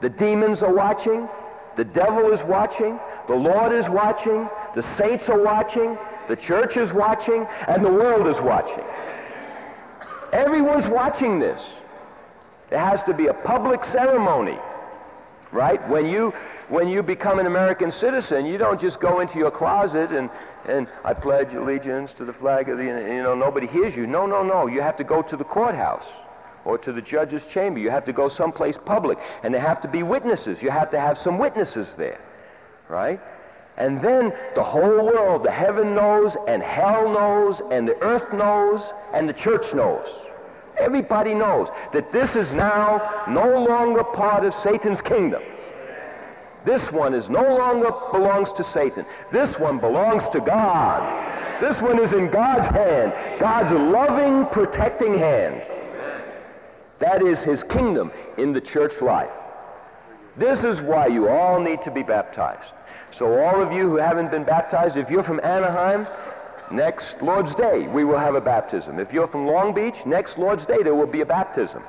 [0.00, 1.28] The demons are watching.
[1.76, 2.98] The devil is watching.
[3.28, 4.48] The Lord is watching.
[4.74, 5.98] The saints are watching.
[6.28, 7.46] The church is watching.
[7.68, 8.84] And the world is watching.
[10.32, 11.76] Everyone's watching this.
[12.70, 14.58] There has to be a public ceremony,
[15.52, 15.86] right?
[15.88, 16.32] When you,
[16.68, 20.28] when you become an American citizen, you don't just go into your closet and,
[20.66, 24.06] and I pledge allegiance to the flag of the, you know, nobody hears you.
[24.06, 24.66] No, no, no.
[24.66, 26.08] You have to go to the courthouse
[26.64, 27.78] or to the judge's chamber.
[27.78, 29.18] You have to go someplace public.
[29.44, 30.60] And there have to be witnesses.
[30.60, 32.20] You have to have some witnesses there,
[32.88, 33.20] right?
[33.76, 38.92] And then the whole world, the heaven knows, and hell knows, and the earth knows,
[39.12, 40.08] and the church knows.
[40.78, 45.42] Everybody knows that this is now no longer part of Satan's kingdom.
[46.64, 49.06] This one is no longer belongs to Satan.
[49.30, 51.60] This one belongs to God.
[51.60, 53.12] This one is in God's hand.
[53.38, 55.62] God's loving, protecting hand.
[56.98, 59.30] That is his kingdom in the church life.
[60.36, 62.72] This is why you all need to be baptized.
[63.10, 66.06] So all of you who haven't been baptized, if you're from Anaheim,
[66.70, 68.98] next Lord's Day we will have a baptism.
[68.98, 71.82] If you're from Long Beach, next Lord's Day there will be a baptism.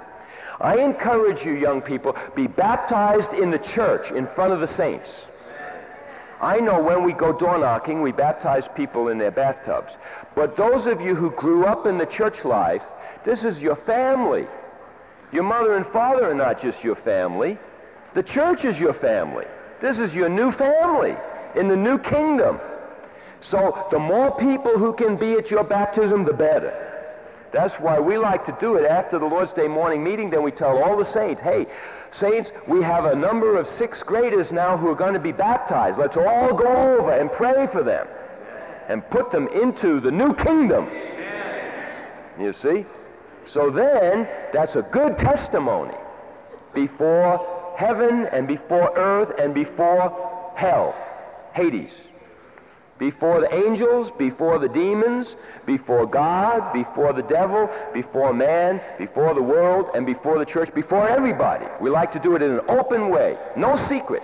[0.62, 5.28] I encourage you, young people, be baptized in the church in front of the saints.
[6.40, 9.98] I know when we go door knocking, we baptize people in their bathtubs.
[10.36, 12.86] But those of you who grew up in the church life,
[13.24, 14.48] this is your family.
[15.32, 17.58] Your mother and father are not just your family.
[18.13, 19.46] The church is your family.
[19.80, 21.15] This is your new family
[21.56, 22.60] in the new kingdom.
[23.39, 26.84] So the more people who can be at your baptism, the better.
[27.52, 30.30] That's why we like to do it after the Lord's Day morning meeting.
[30.30, 31.67] Then we tell all the saints, hey,
[32.12, 35.98] saints, we have a number of sixth graders now who are going to be baptized.
[35.98, 38.08] Let's all go over and pray for them
[38.89, 40.89] and put them into the new kingdom.
[42.39, 42.86] You see?
[43.46, 45.96] So then, that's a good testimony
[46.74, 50.96] before heaven and before earth and before hell,
[51.54, 52.10] Hades
[52.98, 55.36] before the angels, before the demons,
[55.66, 61.08] before God, before the devil, before man, before the world, and before the church, before
[61.08, 61.66] everybody.
[61.80, 64.24] We like to do it in an open way, no secret.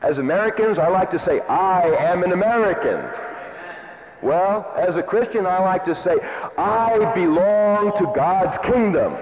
[0.00, 3.04] As Americans, I like to say, I am an American.
[4.20, 6.16] Well, as a Christian, I like to say,
[6.56, 9.16] I belong to God's kingdom.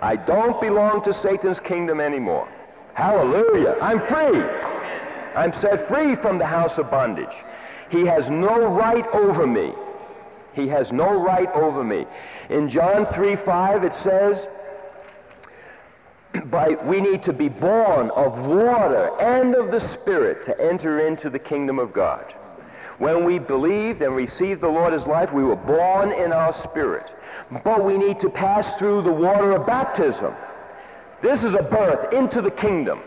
[0.00, 2.48] I don't belong to Satan's kingdom anymore.
[2.94, 3.76] Hallelujah.
[3.80, 4.42] I'm free.
[5.34, 7.44] I'm set free from the house of bondage.
[7.90, 9.72] He has no right over me.
[10.52, 12.06] He has no right over me.
[12.48, 14.46] In John 3, 5, it says,
[16.46, 21.30] by, we need to be born of water and of the Spirit to enter into
[21.30, 22.32] the kingdom of God.
[22.98, 27.12] When we believed and received the Lord as life, we were born in our spirit.
[27.62, 30.34] But we need to pass through the water of baptism.
[31.20, 33.00] This is a birth into the kingdom.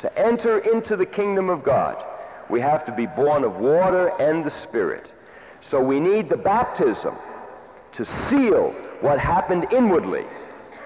[0.00, 2.04] To enter into the kingdom of God,
[2.48, 5.12] we have to be born of water and the Spirit.
[5.60, 7.16] So we need the baptism
[7.92, 8.70] to seal
[9.00, 10.24] what happened inwardly,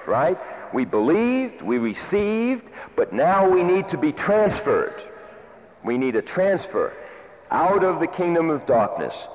[0.07, 0.39] right?
[0.73, 5.03] We believed, we received, but now we need to be transferred.
[5.85, 6.95] We need a transfer
[7.51, 9.29] out of the kingdom of darkness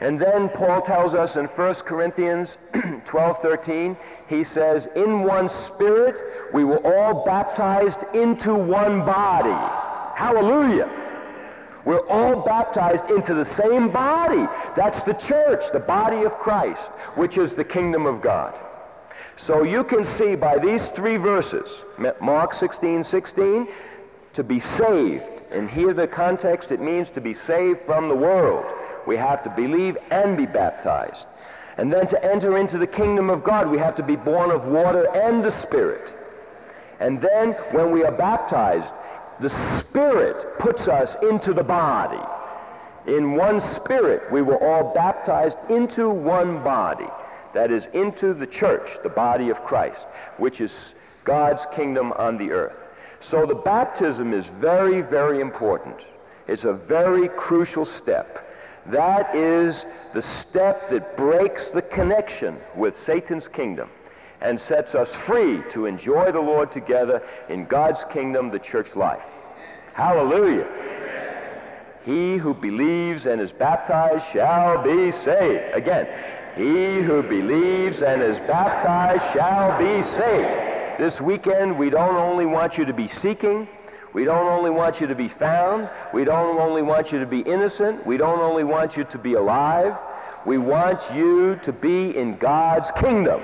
[0.00, 2.58] And then Paul tells us in 1 Corinthians
[3.06, 3.96] 12, 13,
[4.28, 6.20] he says, in one spirit
[6.52, 9.56] we were all baptized into one body.
[10.14, 10.90] Hallelujah.
[11.86, 14.46] We're all baptized into the same body.
[14.74, 18.58] That's the church, the body of Christ, which is the kingdom of God.
[19.36, 21.84] So you can see by these three verses,
[22.20, 23.68] Mark 16, 16,
[24.32, 25.44] to be saved.
[25.52, 28.66] And here the context, it means to be saved from the world.
[29.06, 31.28] We have to believe and be baptized.
[31.78, 34.66] And then to enter into the kingdom of God, we have to be born of
[34.66, 36.14] water and the Spirit.
[37.00, 38.94] And then when we are baptized,
[39.40, 42.22] the Spirit puts us into the body.
[43.06, 47.08] In one Spirit, we were all baptized into one body.
[47.52, 50.94] That is, into the church, the body of Christ, which is
[51.24, 52.86] God's kingdom on the earth.
[53.20, 56.08] So the baptism is very, very important.
[56.48, 58.45] It's a very crucial step.
[58.90, 63.90] That is the step that breaks the connection with Satan's kingdom
[64.40, 69.24] and sets us free to enjoy the Lord together in God's kingdom, the church life.
[69.94, 70.68] Hallelujah.
[72.04, 75.74] He who believes and is baptized shall be saved.
[75.74, 76.06] Again,
[76.56, 80.98] he who believes and is baptized shall be saved.
[80.98, 83.66] This weekend, we don't only want you to be seeking,
[84.16, 85.90] we don't only want you to be found.
[86.14, 88.06] We don't only want you to be innocent.
[88.06, 89.94] We don't only want you to be alive.
[90.46, 93.42] We want you to be in God's kingdom.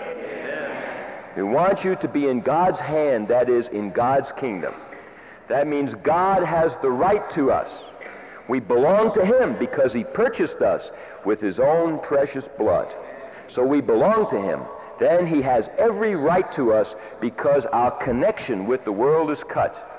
[1.37, 4.73] We want you to be in God's hand, that is, in God's kingdom.
[5.47, 7.85] That means God has the right to us.
[8.49, 10.91] We belong to him because he purchased us
[11.27, 12.97] with his own precious blood.
[13.47, 14.63] So we belong to him.
[14.99, 19.93] Then he has every right to us because our connection with the world is cut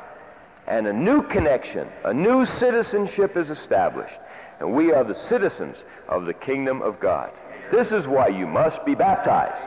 [0.68, 4.20] and a new connection, a new citizenship is established.
[4.59, 7.34] And we are the citizens of the kingdom of God.
[7.72, 9.61] This is why you must be baptized.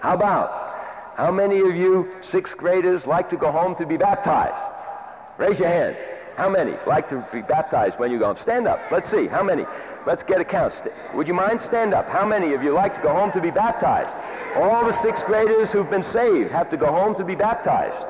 [0.00, 0.70] How about?
[1.16, 4.74] How many of you sixth graders like to go home to be baptized?
[5.38, 5.96] Raise your hand.
[6.36, 8.36] How many like to be baptized when you go home?
[8.36, 8.80] Stand up.
[8.90, 9.26] Let's see.
[9.26, 9.66] How many?
[10.06, 10.82] Let's get a count.
[11.14, 11.60] Would you mind?
[11.60, 12.08] Stand up.
[12.08, 14.14] How many of you like to go home to be baptized?
[14.56, 18.06] All the sixth graders who've been saved have to go home to be baptized.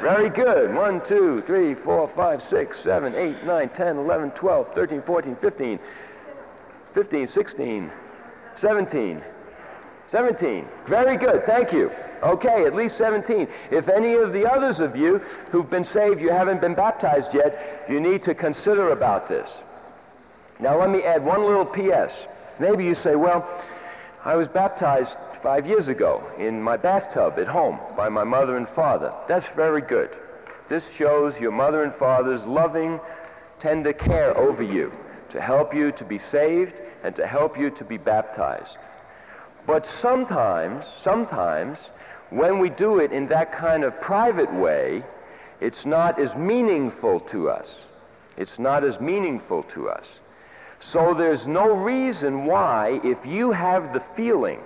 [0.00, 0.74] Very good.
[0.74, 5.78] 1, 2, 3, 4, 5, 6, 7, 8, 9, 10, 11, 12, 13, 14, 15,
[6.94, 7.92] 15, 16,
[8.54, 9.22] 17.
[10.06, 10.68] 17.
[10.86, 11.44] Very good.
[11.44, 11.92] Thank you.
[12.22, 13.46] Okay, at least 17.
[13.70, 15.18] If any of the others of you
[15.50, 19.62] who've been saved, you haven't been baptized yet, you need to consider about this.
[20.58, 22.26] Now let me add one little P.S.
[22.58, 23.48] Maybe you say, well,
[24.24, 28.68] I was baptized five years ago in my bathtub at home by my mother and
[28.68, 29.12] father.
[29.26, 30.10] That's very good.
[30.68, 33.00] This shows your mother and father's loving,
[33.58, 34.92] tender care over you
[35.30, 38.76] to help you to be saved and to help you to be baptized.
[39.66, 41.90] But sometimes, sometimes,
[42.30, 45.02] when we do it in that kind of private way,
[45.60, 47.88] it's not as meaningful to us.
[48.36, 50.20] It's not as meaningful to us.
[50.80, 54.60] So there's no reason why, if you have the feeling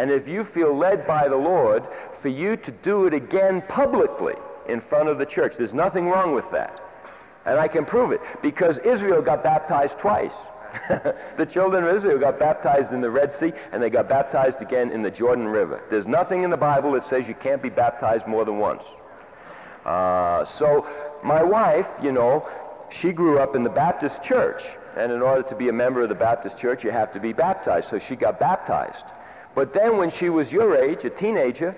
[0.00, 1.86] and if you feel led by the Lord,
[2.22, 4.32] for you to do it again publicly
[4.66, 5.58] in front of the church.
[5.58, 6.80] There's nothing wrong with that.
[7.44, 10.32] And I can prove it because Israel got baptized twice.
[11.36, 14.90] the children of Israel got baptized in the Red Sea and they got baptized again
[14.90, 15.82] in the Jordan River.
[15.90, 18.84] There's nothing in the Bible that says you can't be baptized more than once.
[19.84, 20.86] Uh, so
[21.22, 22.48] my wife, you know,
[22.88, 24.62] she grew up in the Baptist church.
[24.96, 27.34] And in order to be a member of the Baptist church, you have to be
[27.34, 27.90] baptized.
[27.90, 29.04] So she got baptized.
[29.60, 31.76] But then when she was your age, a teenager,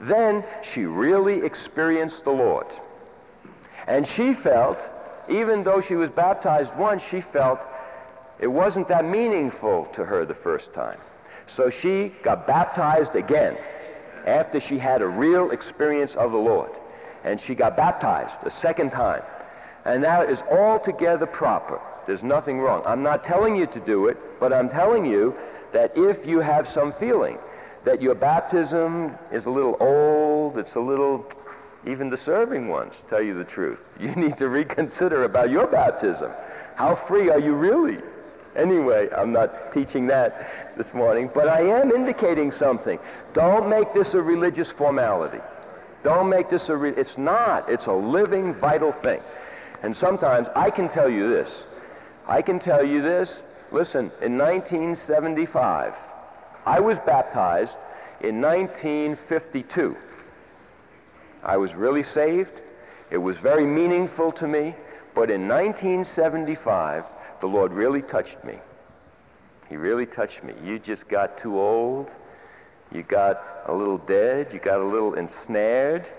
[0.00, 2.66] then she really experienced the Lord.
[3.86, 4.90] And she felt,
[5.28, 7.68] even though she was baptized once, she felt
[8.40, 10.98] it wasn't that meaningful to her the first time.
[11.46, 13.56] So she got baptized again
[14.26, 16.80] after she had a real experience of the Lord.
[17.22, 19.22] And she got baptized a second time.
[19.84, 21.80] And that is altogether proper.
[22.08, 22.82] There's nothing wrong.
[22.84, 25.38] I'm not telling you to do it, but I'm telling you
[25.72, 27.38] that if you have some feeling
[27.84, 31.26] that your baptism is a little old, it's a little,
[31.86, 36.30] even the serving ones tell you the truth, you need to reconsider about your baptism.
[36.76, 37.98] How free are you really?
[38.56, 42.98] Anyway, I'm not teaching that this morning, but I am indicating something.
[43.32, 45.40] Don't make this a religious formality.
[46.02, 47.68] Don't make this a, re- it's not.
[47.68, 49.20] It's a living, vital thing.
[49.82, 51.64] And sometimes I can tell you this.
[52.26, 53.42] I can tell you this
[53.72, 55.94] Listen, in 1975,
[56.66, 57.76] I was baptized
[58.20, 59.96] in 1952.
[61.44, 62.62] I was really saved.
[63.10, 64.74] It was very meaningful to me.
[65.14, 67.06] But in 1975,
[67.40, 68.58] the Lord really touched me.
[69.68, 70.52] He really touched me.
[70.64, 72.12] You just got too old.
[72.90, 74.52] You got a little dead.
[74.52, 76.10] You got a little ensnared.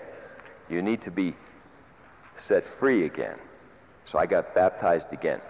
[0.70, 1.34] You need to be
[2.36, 3.38] set free again.
[4.06, 5.40] So I got baptized again.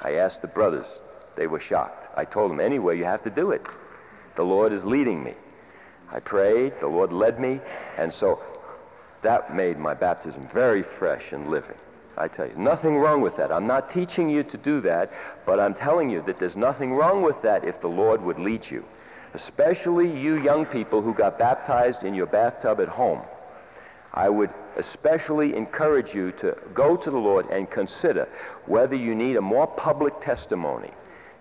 [0.00, 1.00] I asked the brothers.
[1.36, 2.16] They were shocked.
[2.16, 3.66] I told them, anyway, you have to do it.
[4.36, 5.34] The Lord is leading me.
[6.10, 6.74] I prayed.
[6.80, 7.60] The Lord led me.
[7.98, 8.40] And so
[9.22, 11.76] that made my baptism very fresh and living.
[12.16, 13.50] I tell you, nothing wrong with that.
[13.50, 15.12] I'm not teaching you to do that,
[15.46, 18.70] but I'm telling you that there's nothing wrong with that if the Lord would lead
[18.70, 18.84] you.
[19.34, 23.20] Especially you young people who got baptized in your bathtub at home.
[24.12, 28.28] I would especially encourage you to go to the Lord and consider
[28.66, 30.92] whether you need a more public testimony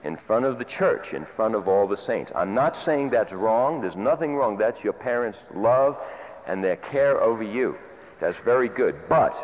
[0.03, 2.31] in front of the church, in front of all the saints.
[2.35, 3.81] I'm not saying that's wrong.
[3.81, 4.57] There's nothing wrong.
[4.57, 5.97] That's your parents' love
[6.45, 7.77] and their care over you.
[8.19, 8.95] That's very good.
[9.07, 9.35] But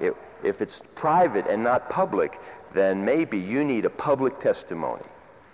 [0.00, 2.40] it, if it's private and not public,
[2.74, 5.04] then maybe you need a public testimony.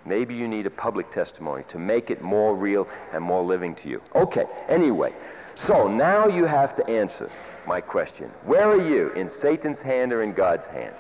[0.04, 3.88] Maybe you need a public testimony to make it more real and more living to
[3.88, 4.00] you.
[4.14, 5.12] Okay, anyway,
[5.54, 7.30] so now you have to answer
[7.66, 8.30] my question.
[8.44, 10.94] Where are you, in Satan's hand or in God's hand?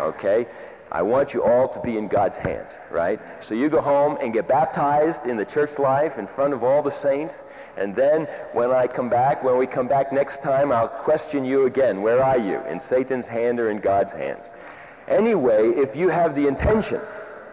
[0.00, 0.46] Okay,
[0.92, 3.20] I want you all to be in God's hand, right?
[3.40, 6.82] So you go home and get baptized in the church life in front of all
[6.82, 7.44] the saints.
[7.76, 11.66] And then when I come back, when we come back next time, I'll question you
[11.66, 12.02] again.
[12.02, 12.60] Where are you?
[12.66, 14.40] In Satan's hand or in God's hand?
[15.06, 17.00] Anyway, if you have the intention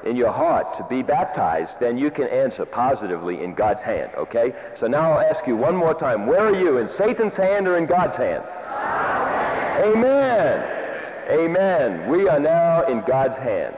[0.03, 4.53] in your heart to be baptized, then you can answer positively in God's hand, okay?
[4.75, 6.25] So now I'll ask you one more time.
[6.25, 6.77] Where are you?
[6.77, 8.43] In Satan's hand or in God's hand?
[9.83, 9.97] Amen.
[9.97, 10.76] Amen.
[11.29, 12.09] Amen.
[12.09, 13.75] We are now in God's hand.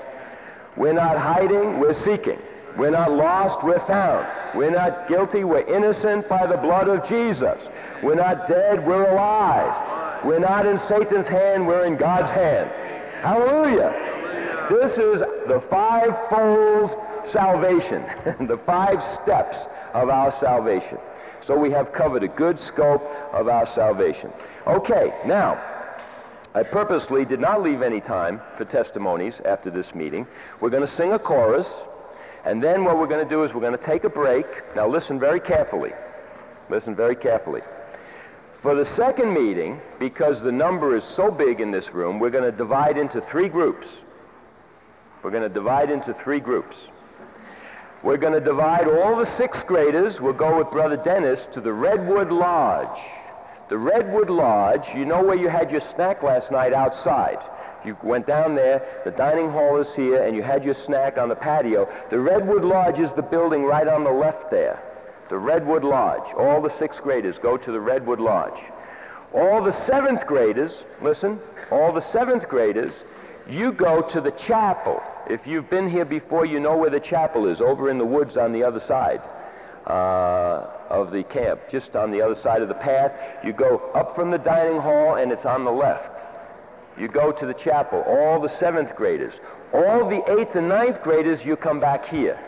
[0.78, 2.40] We're not hiding, we're seeking.
[2.78, 4.28] We're not lost, we're found.
[4.56, 7.70] We're not guilty, we're innocent by the blood of Jesus.
[8.04, 10.24] We're not dead, we're alive.
[10.24, 12.70] We're not in Satan's hand, we're in God's hand.
[13.22, 14.68] Hallelujah.
[14.70, 18.06] This is the fivefold salvation,
[18.48, 21.00] the five steps of our salvation.
[21.42, 23.02] So we have covered a good scope
[23.34, 24.32] of our salvation.
[24.68, 25.60] Okay, now,
[26.60, 30.28] I purposely did not leave any time for testimonies after this meeting.
[30.60, 31.84] We're going to sing a chorus,
[32.44, 34.46] and then what we're going to do is we're going to take a break.
[34.76, 35.94] Now listen very carefully.
[36.70, 37.62] Listen very carefully.
[38.62, 42.44] For the second meeting, because the number is so big in this room, we're going
[42.44, 43.88] to divide into three groups.
[45.24, 46.76] We're going to divide into three groups.
[48.04, 50.20] We're going to divide all the sixth graders.
[50.20, 53.00] We'll go with Brother Dennis to the Redwood Lodge.
[53.70, 57.38] The Redwood Lodge, you know where you had your snack last night outside.
[57.86, 61.30] You went down there, the dining hall is here, and you had your snack on
[61.30, 61.88] the patio.
[62.10, 64.82] The Redwood Lodge is the building right on the left there.
[65.30, 66.34] The Redwood Lodge.
[66.36, 68.60] All the sixth graders go to the Redwood Lodge.
[69.36, 71.40] All the seventh graders, listen,
[71.70, 73.04] all the seventh graders,
[73.48, 75.00] you go to the chapel.
[75.30, 78.36] If you've been here before, you know where the chapel is, over in the woods
[78.36, 79.30] on the other side
[79.88, 83.12] uh, of the camp, just on the other side of the path.
[83.44, 86.10] You go up from the dining hall, and it's on the left.
[86.98, 89.40] You go to the chapel, all the seventh graders.
[89.74, 92.40] All the eighth and ninth graders, you come back here.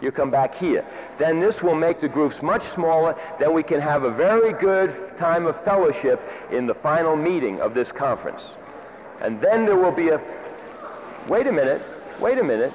[0.00, 0.84] You come back here.
[1.16, 3.16] Then this will make the groups much smaller.
[3.38, 6.20] Then we can have a very good time of fellowship
[6.50, 8.42] in the final meeting of this conference.
[9.20, 10.20] And then there will be a,
[11.28, 11.80] wait a minute,
[12.20, 12.72] wait a minute.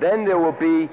[0.00, 0.88] Then there will be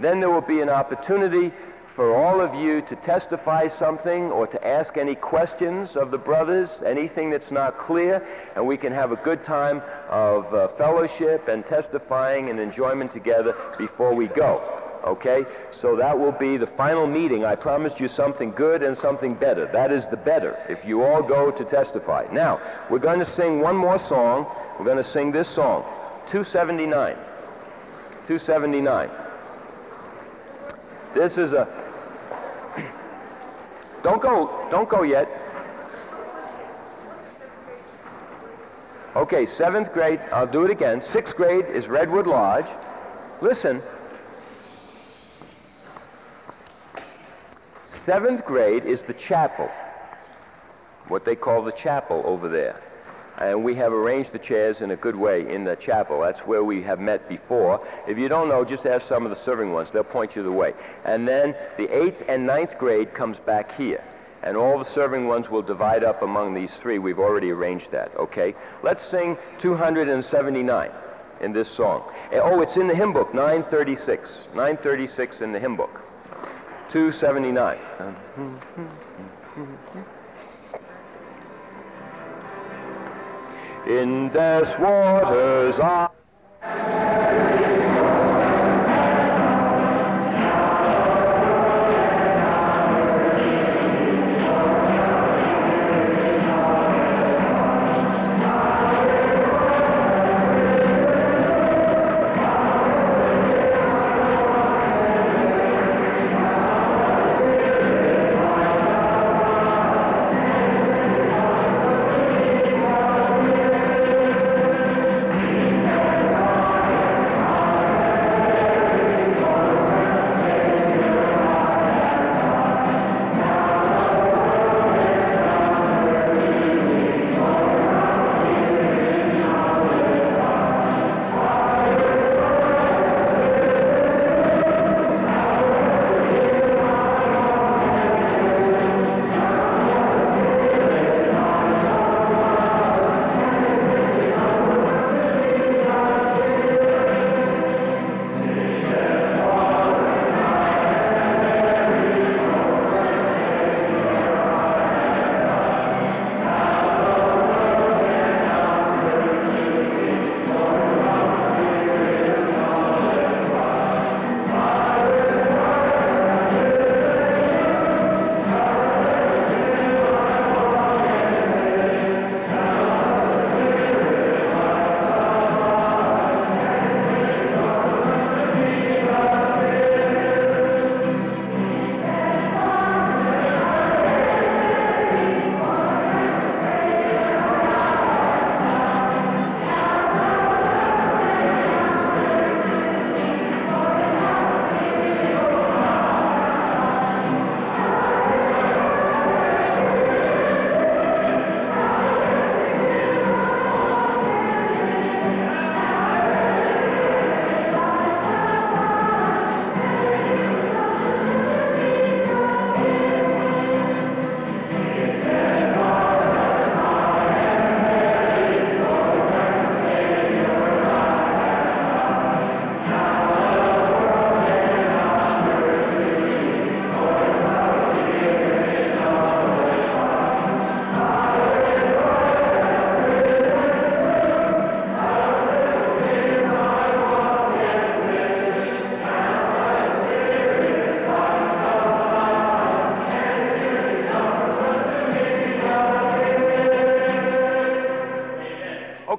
[0.00, 1.52] then there will be an opportunity
[1.94, 6.82] for all of you to testify something or to ask any questions of the brothers,
[6.84, 8.26] anything that's not clear,
[8.56, 13.54] and we can have a good time of uh, fellowship and testifying and enjoyment together
[13.78, 14.60] before we go.
[15.04, 15.46] Okay?
[15.70, 17.44] So that will be the final meeting.
[17.44, 19.66] I promised you something good and something better.
[19.66, 22.26] That is the better if you all go to testify.
[22.32, 24.46] Now, we're going to sing one more song.
[24.78, 25.84] We're going to sing this song,
[26.26, 27.16] 279.
[28.26, 29.10] 279.
[31.14, 31.68] This is a
[34.02, 35.28] Don't go, don't go yet.
[39.14, 41.00] Okay, seventh grade, I'll do it again.
[41.00, 42.68] Sixth grade is Redwood Lodge.
[43.40, 43.82] Listen.
[47.84, 49.70] Seventh grade is the chapel,
[51.08, 52.80] what they call the chapel over there
[53.38, 56.20] and we have arranged the chairs in a good way in the chapel.
[56.20, 57.84] That's where we have met before.
[58.06, 59.90] If you don't know, just ask some of the serving ones.
[59.90, 60.74] They'll point you the way.
[61.04, 64.04] And then the 8th and ninth grade comes back here.
[64.42, 66.98] And all the serving ones will divide up among these three.
[66.98, 68.54] We've already arranged that, okay?
[68.82, 70.90] Let's sing 279
[71.40, 72.04] in this song.
[72.30, 74.30] Eh, oh, it's in the hymn book, 936.
[74.54, 76.02] 936 in the hymn book.
[76.90, 77.78] 279.
[83.86, 85.78] In death's waters.
[85.80, 86.08] I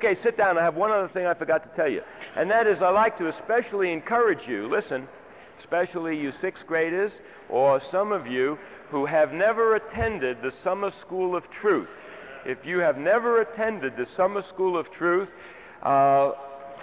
[0.06, 0.56] Okay, sit down.
[0.56, 2.04] I have one other thing I forgot to tell you.
[2.36, 5.08] And that is, I like to especially encourage you, listen,
[5.58, 11.36] especially you sixth graders or some of you who have never attended the Summer School
[11.36, 12.04] of Truth.
[12.46, 15.36] If you have never attended the Summer School of Truth,
[15.82, 16.34] uh,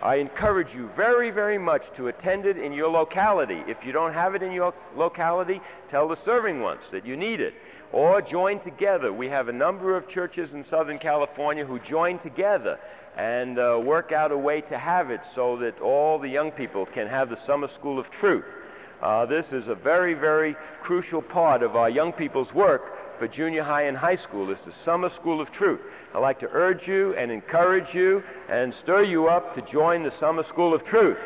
[0.02, 3.62] I encourage you very, very much to attend it in your locality.
[3.68, 7.40] If you don't have it in your locality, tell the serving ones that you need
[7.40, 7.54] it.
[7.92, 9.12] Or join together.
[9.12, 12.80] We have a number of churches in Southern California who join together
[13.16, 16.86] and uh, work out a way to have it so that all the young people
[16.86, 18.56] can have the summer school of truth.
[19.02, 23.62] Uh, this is a very, very crucial part of our young people's work for junior
[23.62, 24.48] high and high school.
[24.50, 25.80] Is summer school of truth.
[26.14, 30.10] I'd like to urge you and encourage you and stir you up to join the
[30.10, 31.18] summer school of truth.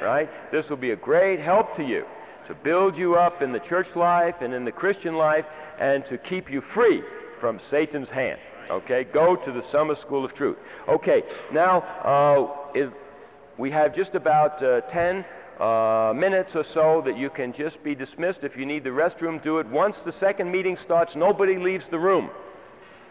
[0.00, 0.28] Right?
[0.50, 2.04] This will be a great help to you
[2.46, 6.18] to build you up in the church life and in the Christian life and to
[6.18, 7.02] keep you free
[7.38, 8.40] from Satan's hand.
[8.72, 10.56] Okay, go to the Summer School of Truth.
[10.88, 12.88] Okay, now uh,
[13.58, 15.26] we have just about uh, 10
[15.60, 18.44] uh, minutes or so that you can just be dismissed.
[18.44, 19.66] If you need the restroom, do it.
[19.66, 22.30] Once the second meeting starts, nobody leaves the room.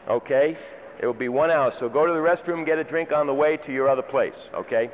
[0.08, 0.58] Okay?
[1.00, 1.70] It will be one hour.
[1.70, 4.50] So go to the restroom, get a drink on the way to your other place.
[4.56, 4.90] Okay?